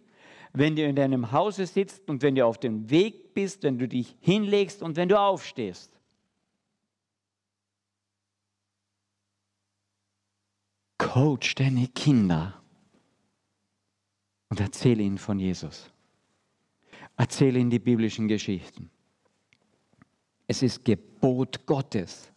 wenn 0.53 0.75
du 0.75 0.83
in 0.83 0.95
deinem 0.95 1.31
Hause 1.31 1.65
sitzt 1.65 2.10
und 2.10 2.21
wenn 2.21 2.36
du 2.36 2.45
auf 2.45 2.60
dem 2.60 2.89
Weg 2.89 3.33
bist, 3.33 3.63
wenn 3.63 3.77
du 3.77 3.88
dich 3.88 4.15
hinlegst 4.19 4.81
und 4.81 4.95
wenn 4.95 5.10
du 5.10 5.19
aufstehst. 5.19 5.91
Coach 10.97 11.55
deine 11.55 11.88
Kinder 11.88 12.62
und 14.49 14.60
erzähle 14.60 15.03
ihnen 15.03 15.17
von 15.17 15.39
Jesus. 15.39 15.91
Erzähle 17.15 17.60
ihnen 17.60 17.69
die 17.69 17.79
biblischen 17.79 18.27
Geschichten. 18.27 18.89
Es 20.47 20.63
ist 20.63 20.86
Gebot 20.86 21.65
Gottes. 21.65 22.31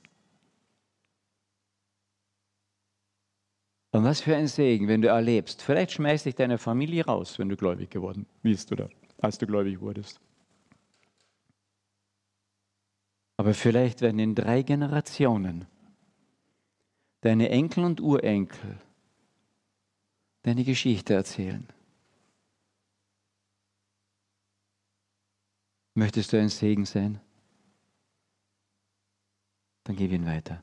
Und 3.93 4.05
was 4.05 4.21
für 4.21 4.37
ein 4.37 4.47
Segen, 4.47 4.87
wenn 4.87 5.03
du 5.03 5.09
erlebst. 5.09 5.63
Vielleicht 5.63 5.93
schmeißt 5.93 6.27
dich 6.27 6.37
deine 6.37 6.59
Familie 6.59 7.05
raus, 7.05 7.39
wenn 7.39 7.49
du 7.49 7.57
gläubig 7.57 7.91
geworden 7.91 8.27
bist 8.43 8.71
oder 8.71 8.89
als 9.21 9.39
du 9.39 9.47
gläubig 9.47 9.81
wurdest. 9.81 10.21
Aber 13.37 13.55
vielleicht 13.55 14.01
werden 14.01 14.19
in 14.19 14.35
drei 14.35 14.63
Generationen 14.63 15.67
deine 17.23 17.49
Enkel 17.49 17.85
und 17.85 18.01
Urenkel 18.01 18.79
deine 20.43 20.65
Geschichte 20.65 21.15
erzählen. 21.15 21.67
Möchtest 25.95 26.33
du 26.33 26.39
ein 26.39 26.49
Segen 26.49 26.87
sein? 26.87 27.21
Dann 29.85 29.97
gib 29.97 30.13
ihn 30.13 30.27
weiter. 30.27 30.63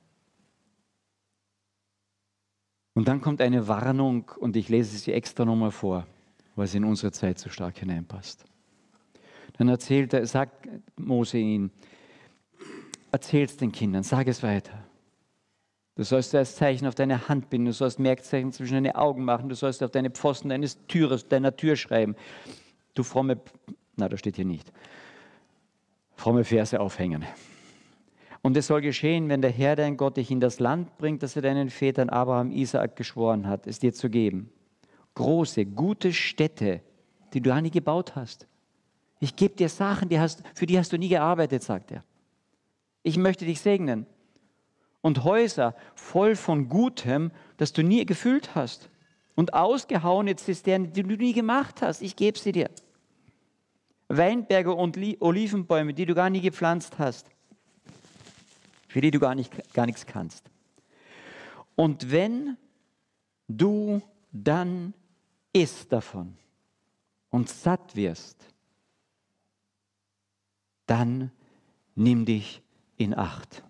Und 2.98 3.08
dann 3.08 3.22
kommt 3.22 3.42
eine 3.42 3.68
Warnung 3.68 4.32
und 4.40 4.56
ich 4.56 4.70
lese 4.70 4.98
sie 4.98 5.14
extra 5.14 5.46
nochmal 5.46 5.70
vor, 5.70 6.08
weil 6.56 6.66
sie 6.66 6.78
in 6.78 6.84
unsere 6.84 7.12
Zeit 7.12 7.38
so 7.38 7.48
stark 7.48 7.78
hineinpasst. 7.78 8.44
Dann 9.60 9.70
erzählt 9.70 10.14
er, 10.14 10.26
sagt 10.26 10.68
Mose 10.96 11.38
ihn, 11.38 11.70
erzähl 13.12 13.46
es 13.46 13.56
den 13.56 13.72
Kindern, 13.72 14.02
sag 14.02 14.28
es 14.28 14.42
weiter. 14.42 14.84
Du 15.94 16.02
sollst 16.02 16.34
das 16.34 16.56
Zeichen 16.56 16.88
auf 16.88 16.96
deine 16.96 17.30
Hand 17.30 17.52
binden, 17.52 17.68
du 17.68 17.74
sollst 17.74 18.00
Merkzeichen 18.00 18.52
zwischen 18.52 18.74
deine 18.74 18.96
Augen 18.96 19.24
machen, 19.24 19.48
du 19.48 19.54
sollst 19.54 19.84
auf 19.84 19.92
deine 19.92 20.10
Pfosten 20.10 20.50
deines 20.50 20.84
Türes, 20.88 21.28
deiner 21.28 21.56
Tür 21.56 21.76
schreiben. 21.76 22.16
Du 22.96 23.04
fromme 23.04 23.40
Na, 23.96 24.10
das 24.10 24.22
steht 24.22 24.38
hier 24.38 24.46
nicht. 24.46 24.74
Fromme 26.16 26.44
Verse 26.44 26.80
aufhängen. 26.80 27.26
Und 28.48 28.56
es 28.56 28.68
soll 28.68 28.80
geschehen, 28.80 29.28
wenn 29.28 29.42
der 29.42 29.52
Herr 29.52 29.76
dein 29.76 29.98
Gott 29.98 30.16
dich 30.16 30.32
in 30.32 30.40
das 30.40 30.62
Land 30.62 30.98
bringt, 30.98 31.22
das 31.22 31.36
er 31.36 31.42
deinen 31.42 31.70
Vätern 31.70 32.08
Abraham, 32.08 32.50
Isaak 32.50 32.96
geschworen 32.96 33.46
hat, 33.46 33.68
es 33.68 33.80
dir 33.80 33.94
zu 33.94 34.10
geben. 34.10 34.50
Große, 35.16 35.66
gute 35.66 36.14
Städte, 36.14 36.80
die 37.34 37.42
du 37.42 37.54
nie 37.62 37.72
gebaut 37.72 38.16
hast. 38.16 38.48
Ich 39.20 39.36
gebe 39.36 39.58
dir 39.58 39.68
Sachen, 39.68 40.08
die 40.08 40.18
hast, 40.18 40.44
für 40.56 40.66
die 40.66 40.80
hast 40.80 40.94
du 40.94 40.98
nie 40.98 41.10
gearbeitet, 41.10 41.62
sagt 41.62 41.92
er. 41.92 42.06
Ich 43.04 43.18
möchte 43.18 43.44
dich 43.44 43.60
segnen. 43.60 44.06
Und 45.02 45.26
Häuser 45.26 45.76
voll 45.96 46.38
von 46.38 46.70
Gutem, 46.70 47.32
das 47.58 47.74
du 47.74 47.84
nie 47.84 48.06
gefüllt 48.06 48.56
hast. 48.56 48.90
Und 49.36 49.56
ausgehauene 49.56 50.38
Zisternen, 50.38 50.94
die 50.94 51.04
du 51.04 51.18
nie 51.18 51.34
gemacht 51.34 51.82
hast. 51.82 52.02
Ich 52.02 52.16
gebe 52.16 52.40
sie 52.40 52.54
dir. 52.54 52.70
Weinberge 54.08 54.74
und 54.74 54.98
Olivenbäume, 55.20 55.94
die 55.94 56.06
du 56.06 56.16
gar 56.16 56.30
nie 56.30 56.40
gepflanzt 56.40 56.98
hast 56.98 57.30
für 58.88 59.02
die 59.02 59.12
du 59.12 59.20
gar, 59.20 59.36
nicht, 59.36 59.74
gar 59.74 59.86
nichts 59.86 60.06
kannst. 60.06 60.50
Und 61.76 62.12
wenn 62.12 62.58
du 63.48 64.02
dann 64.32 64.94
isst 65.54 65.92
davon 65.92 66.38
und 67.30 67.50
satt 67.50 67.96
wirst, 67.96 68.38
dann 70.86 71.32
nimm 71.96 72.26
dich 72.26 72.62
in 72.96 73.14
Acht. 73.14 73.64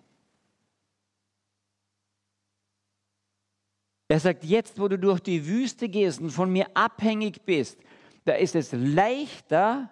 Er 4.10 4.20
sagt, 4.20 4.44
jetzt 4.44 4.80
wo 4.80 4.88
du 4.88 4.98
durch 4.98 5.20
die 5.20 5.46
Wüste 5.46 5.88
gehst 5.88 6.20
und 6.20 6.30
von 6.30 6.50
mir 6.50 6.66
abhängig 6.74 7.42
bist, 7.44 7.78
da 8.24 8.34
ist 8.34 8.54
es 8.54 8.72
leichter, 8.72 9.90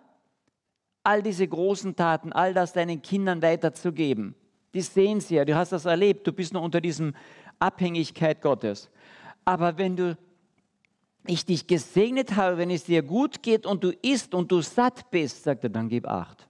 all 1.02 1.22
diese 1.22 1.46
großen 1.46 1.96
Taten, 1.96 2.32
all 2.32 2.54
das 2.54 2.72
deinen 2.72 3.02
Kindern 3.02 3.42
weiterzugeben 3.42 4.34
die 4.76 4.82
sehen 4.82 5.20
sie 5.22 5.36
ja, 5.36 5.44
du 5.46 5.56
hast 5.56 5.72
das 5.72 5.86
erlebt, 5.86 6.26
du 6.26 6.32
bist 6.32 6.52
noch 6.52 6.62
unter 6.62 6.82
diesem 6.82 7.14
Abhängigkeit 7.58 8.42
Gottes. 8.42 8.90
Aber 9.46 9.78
wenn 9.78 9.96
du 9.96 10.18
ich 11.26 11.46
dich 11.46 11.66
gesegnet 11.66 12.36
habe, 12.36 12.58
wenn 12.58 12.70
es 12.70 12.84
dir 12.84 13.02
gut 13.02 13.42
geht 13.42 13.66
und 13.66 13.82
du 13.82 13.90
isst 13.90 14.34
und 14.34 14.52
du 14.52 14.60
satt 14.60 15.10
bist, 15.10 15.42
sagt 15.42 15.64
er, 15.64 15.70
dann 15.70 15.88
gib 15.88 16.06
acht. 16.06 16.46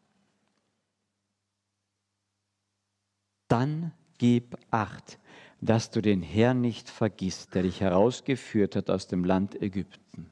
Dann 3.49 3.93
gib 4.19 4.59
acht, 4.71 5.19
dass 5.61 5.91
du 5.91 6.03
den 6.03 6.21
Herrn 6.21 6.61
nicht 6.61 6.91
vergisst, 6.91 7.55
der 7.55 7.63
dich 7.63 7.81
herausgeführt 7.81 8.75
hat 8.77 8.91
aus 8.91 9.07
dem 9.07 9.25
Land 9.25 9.63
Ägypten. 9.63 10.31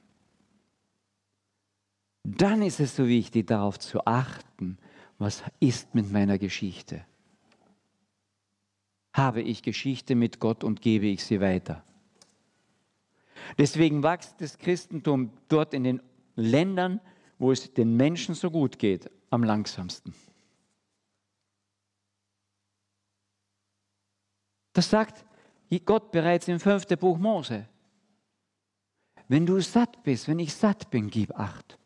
Dann 2.25 2.61
ist 2.61 2.81
es 2.81 2.97
so 2.97 3.07
wichtig, 3.07 3.47
darauf 3.47 3.79
zu 3.79 4.05
achten, 4.05 4.79
was 5.19 5.45
ist 5.61 5.95
mit 5.95 6.11
meiner 6.11 6.39
Geschichte 6.39 7.07
habe 9.15 9.41
ich 9.41 9.63
Geschichte 9.63 10.15
mit 10.15 10.41
Gott 10.41 10.63
und 10.65 10.83
gebe 10.83 11.07
ich 11.07 11.25
sie 11.25 11.41
weiter. 11.41 11.83
Deswegen 13.57 14.03
wächst 14.03 14.41
das 14.41 14.59
Christentum 14.59 15.31
dort 15.49 15.73
in 15.73 15.85
den 15.85 16.03
Ländern, 16.37 17.01
wo 17.39 17.53
es 17.53 17.73
den 17.73 17.97
Menschen 17.97 18.35
so 18.35 18.51
gut 18.51 18.79
geht, 18.79 19.11
am 19.31 19.45
langsamsten. 19.45 20.15
Das 24.73 24.91
sagt 24.91 25.25
Gott 25.85 26.13
bereits 26.13 26.47
im 26.49 26.61
fünften 26.61 26.99
Buch 26.99 27.19
Mose. 27.19 27.69
Wenn 29.29 29.47
du 29.47 29.61
satt 29.61 30.03
bist, 30.03 30.29
wenn 30.29 30.39
ich 30.39 30.55
satt 30.55 30.91
bin, 30.91 31.09
gib 31.09 31.35
acht. 31.39 31.79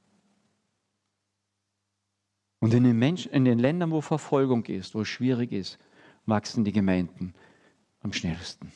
Und 2.61 2.75
in 2.75 2.85
den, 2.85 2.99
Menschen, 2.99 3.33
in 3.33 3.45
den 3.45 3.59
Ländern, 3.59 3.91
wo 3.91 4.01
Verfolgung 4.01 4.65
ist, 4.67 4.95
wo 4.95 5.03
es 5.03 5.09
schwierig 5.09 5.53
ist, 5.53 5.79
wachsen 6.29 6.65
die 6.65 6.73
Gemeinden 6.73 7.35
am 8.01 8.13
schnellsten. 8.13 8.73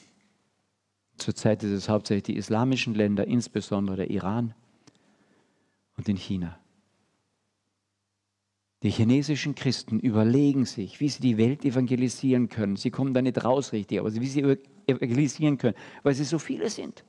Zurzeit 1.16 1.62
ist 1.62 1.70
es 1.70 1.88
hauptsächlich 1.88 2.24
die 2.24 2.36
islamischen 2.36 2.94
Länder, 2.94 3.26
insbesondere 3.26 3.96
der 3.96 4.10
Iran 4.10 4.54
und 5.96 6.08
in 6.08 6.16
China. 6.16 6.58
Die 8.82 8.90
chinesischen 8.90 9.54
Christen 9.54 10.00
überlegen 10.00 10.64
sich, 10.64 10.98
wie 10.98 11.08
sie 11.08 11.20
die 11.20 11.38
Welt 11.38 11.64
evangelisieren 11.64 12.48
können. 12.48 12.74
Sie 12.74 12.90
kommen 12.90 13.14
da 13.14 13.22
nicht 13.22 13.44
raus 13.44 13.72
richtig, 13.72 14.00
aber 14.00 14.12
wie 14.12 14.26
sie 14.26 14.58
evangelisieren 14.88 15.58
können, 15.58 15.76
weil 16.02 16.14
sie 16.14 16.24
so 16.24 16.40
viele 16.40 16.68
sind. 16.68 17.04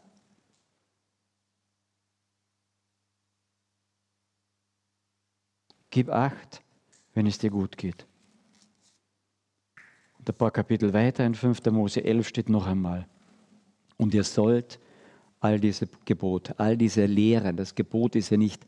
Gib 5.90 6.10
acht, 6.10 6.64
wenn 7.14 7.26
es 7.26 7.40
dir 7.40 7.50
gut 7.50 7.78
geht. 7.78 8.06
Und 10.24 10.30
ein 10.30 10.38
paar 10.38 10.52
Kapitel 10.52 10.94
weiter 10.94 11.26
in 11.26 11.36
5. 11.36 11.66
Mose 11.66 12.02
11 12.02 12.30
steht 12.30 12.48
noch 12.48 12.66
einmal. 12.66 13.06
Und 13.98 14.14
ihr 14.14 14.24
sollt 14.24 14.80
all 15.42 15.60
diese 15.60 15.90
Gebote, 16.06 16.58
all 16.58 16.78
diese 16.78 17.06
Lehren, 17.08 17.58
das 17.58 17.76
Gebot 17.76 18.16
ist 18.16 18.30
ja 18.30 18.38
nicht 18.38 18.66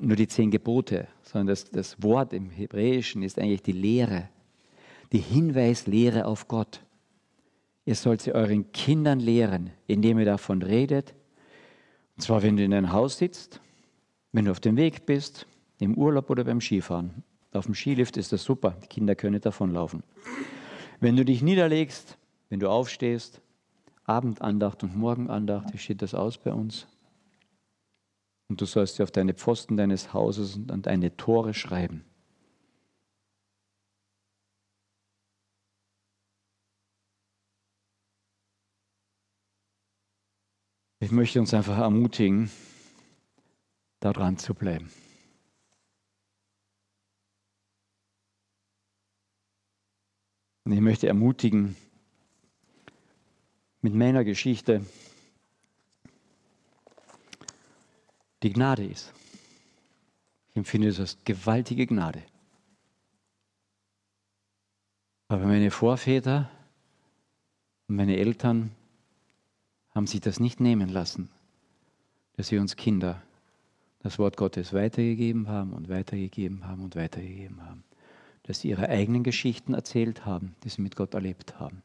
nur 0.00 0.16
die 0.16 0.26
zehn 0.26 0.50
Gebote, 0.50 1.06
sondern 1.22 1.46
das, 1.46 1.70
das 1.70 2.02
Wort 2.02 2.32
im 2.32 2.50
Hebräischen 2.50 3.22
ist 3.22 3.38
eigentlich 3.38 3.62
die 3.62 3.70
Lehre, 3.70 4.28
die 5.12 5.20
Hinweislehre 5.20 6.24
auf 6.24 6.48
Gott. 6.48 6.80
Ihr 7.84 7.94
sollt 7.94 8.20
sie 8.20 8.34
euren 8.34 8.72
Kindern 8.72 9.20
lehren, 9.20 9.70
indem 9.86 10.18
ihr 10.18 10.24
davon 10.24 10.62
redet. 10.62 11.14
Und 12.16 12.22
zwar, 12.22 12.42
wenn 12.42 12.56
du 12.56 12.64
in 12.64 12.74
einem 12.74 12.90
Haus 12.90 13.18
sitzt, 13.18 13.60
wenn 14.32 14.46
du 14.46 14.50
auf 14.50 14.58
dem 14.58 14.76
Weg 14.76 15.06
bist, 15.06 15.46
im 15.78 15.96
Urlaub 15.96 16.28
oder 16.28 16.42
beim 16.42 16.60
Skifahren. 16.60 17.22
Auf 17.52 17.66
dem 17.66 17.76
Skilift 17.76 18.16
ist 18.16 18.32
das 18.32 18.42
super, 18.42 18.76
die 18.82 18.88
Kinder 18.88 19.14
können 19.14 19.40
davonlaufen. 19.40 20.02
Wenn 21.00 21.16
du 21.16 21.24
dich 21.24 21.42
niederlegst, 21.42 22.18
wenn 22.48 22.60
du 22.60 22.68
aufstehst, 22.68 23.40
Abendandacht 24.04 24.82
und 24.82 24.96
Morgenandacht, 24.96 25.72
wie 25.72 25.78
steht 25.78 26.02
das 26.02 26.14
aus 26.14 26.38
bei 26.38 26.52
uns? 26.52 26.86
Und 28.48 28.60
du 28.60 28.64
sollst 28.64 28.96
sie 28.96 29.02
auf 29.02 29.10
deine 29.10 29.34
Pfosten 29.34 29.76
deines 29.76 30.12
Hauses 30.12 30.56
und 30.56 30.72
an 30.72 30.82
deine 30.82 31.16
Tore 31.16 31.54
schreiben. 31.54 32.04
Ich 41.00 41.12
möchte 41.12 41.38
uns 41.38 41.54
einfach 41.54 41.78
ermutigen, 41.78 42.50
daran 44.00 44.36
zu 44.36 44.52
bleiben. 44.52 44.90
Und 50.68 50.74
ich 50.74 50.80
möchte 50.82 51.08
ermutigen, 51.08 51.76
mit 53.80 53.94
meiner 53.94 54.22
Geschichte, 54.22 54.84
die 58.42 58.52
Gnade 58.52 58.84
ist. 58.84 59.14
Ich 60.50 60.56
empfinde 60.56 60.88
es 60.88 61.00
als 61.00 61.16
gewaltige 61.24 61.86
Gnade. 61.86 62.22
Aber 65.28 65.46
meine 65.46 65.70
Vorväter 65.70 66.50
und 67.86 67.96
meine 67.96 68.18
Eltern 68.18 68.72
haben 69.94 70.06
sich 70.06 70.20
das 70.20 70.38
nicht 70.38 70.60
nehmen 70.60 70.90
lassen, 70.90 71.30
dass 72.36 72.48
sie 72.48 72.58
uns 72.58 72.76
Kinder 72.76 73.22
das 74.00 74.18
Wort 74.18 74.36
Gottes 74.36 74.74
weitergegeben 74.74 75.48
haben 75.48 75.72
und 75.72 75.88
weitergegeben 75.88 76.66
haben 76.66 76.84
und 76.84 76.94
weitergegeben 76.94 77.62
haben 77.64 77.87
dass 78.44 78.60
sie 78.60 78.68
ihre 78.68 78.88
eigenen 78.88 79.22
Geschichten 79.22 79.74
erzählt 79.74 80.24
haben, 80.24 80.56
die 80.64 80.68
sie 80.68 80.82
mit 80.82 80.96
Gott 80.96 81.14
erlebt 81.14 81.58
haben. 81.58 81.82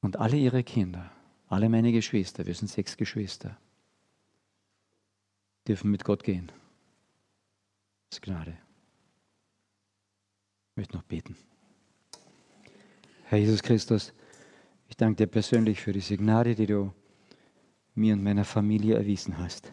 Und 0.00 0.18
alle 0.18 0.36
ihre 0.36 0.62
Kinder, 0.62 1.10
alle 1.48 1.68
meine 1.68 1.92
Geschwister, 1.92 2.46
wir 2.46 2.54
sind 2.54 2.68
sechs 2.68 2.96
Geschwister, 2.96 3.56
dürfen 5.66 5.90
mit 5.90 6.04
Gott 6.04 6.22
gehen. 6.22 6.48
Das 8.10 8.18
ist 8.18 8.22
Gnade. 8.22 8.56
Ich 10.70 10.76
möchte 10.76 10.96
noch 10.96 11.04
beten. 11.04 11.36
Herr 13.24 13.38
Jesus 13.38 13.62
Christus, 13.62 14.12
ich 14.88 14.96
danke 14.96 15.16
dir 15.16 15.26
persönlich 15.26 15.80
für 15.80 15.92
diese 15.92 16.16
Gnade, 16.16 16.54
die 16.54 16.66
du 16.66 16.92
mir 17.94 18.14
und 18.14 18.22
meiner 18.22 18.44
Familie 18.44 18.96
erwiesen 18.96 19.38
hast. 19.38 19.72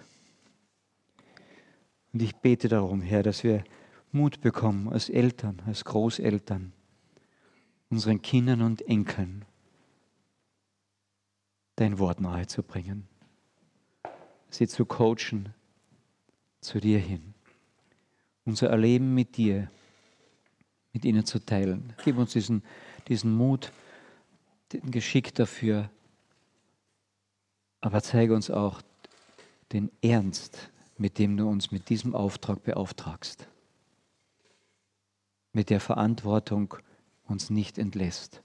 Und 2.14 2.22
ich 2.22 2.36
bete 2.36 2.68
darum, 2.68 3.02
Herr, 3.02 3.24
dass 3.24 3.44
wir 3.44 3.64
Mut 4.12 4.42
bekommen 4.42 4.90
als 4.90 5.10
Eltern, 5.10 5.62
als 5.66 5.86
Großeltern, 5.86 6.74
unseren 7.90 8.22
Kindern 8.22 8.62
und 8.62 8.82
Enkeln 8.88 9.46
dein 11.78 11.98
Wort 12.00 12.20
nahezubringen, 12.20 13.08
sie 14.50 14.68
zu 14.68 14.86
coachen 14.86 15.54
zu 16.60 16.80
dir 16.80 17.00
hin, 17.00 17.34
unser 18.46 18.70
Erleben 18.70 19.16
mit 19.16 19.38
dir, 19.38 19.72
mit 20.94 21.06
ihnen 21.06 21.26
zu 21.26 21.40
teilen. 21.40 21.94
Gib 22.04 22.18
uns 22.18 22.34
diesen, 22.34 22.64
diesen 23.08 23.34
Mut, 23.34 23.72
den 24.74 24.92
Geschick 24.92 25.34
dafür, 25.34 25.90
aber 27.80 28.02
zeige 28.04 28.36
uns 28.36 28.52
auch 28.52 28.82
den 29.72 29.90
Ernst 30.02 30.71
mit 31.02 31.18
dem 31.18 31.36
du 31.36 31.50
uns 31.50 31.72
mit 31.72 31.90
diesem 31.90 32.14
Auftrag 32.14 32.62
beauftragst. 32.62 33.48
Mit 35.52 35.72
der 35.72 35.80
Verantwortung 35.80 36.76
uns 37.24 37.50
nicht 37.50 37.80
entlässt, 37.80 38.44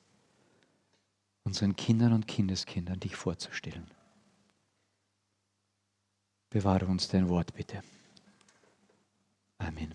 unseren 1.44 1.76
Kindern 1.76 2.14
und 2.14 2.26
Kindeskindern 2.26 2.98
dich 2.98 3.14
vorzustellen. 3.14 3.90
Bewahre 6.48 6.86
uns 6.86 7.08
dein 7.08 7.28
Wort 7.28 7.52
bitte. 7.52 7.82
Amen. 9.58 9.94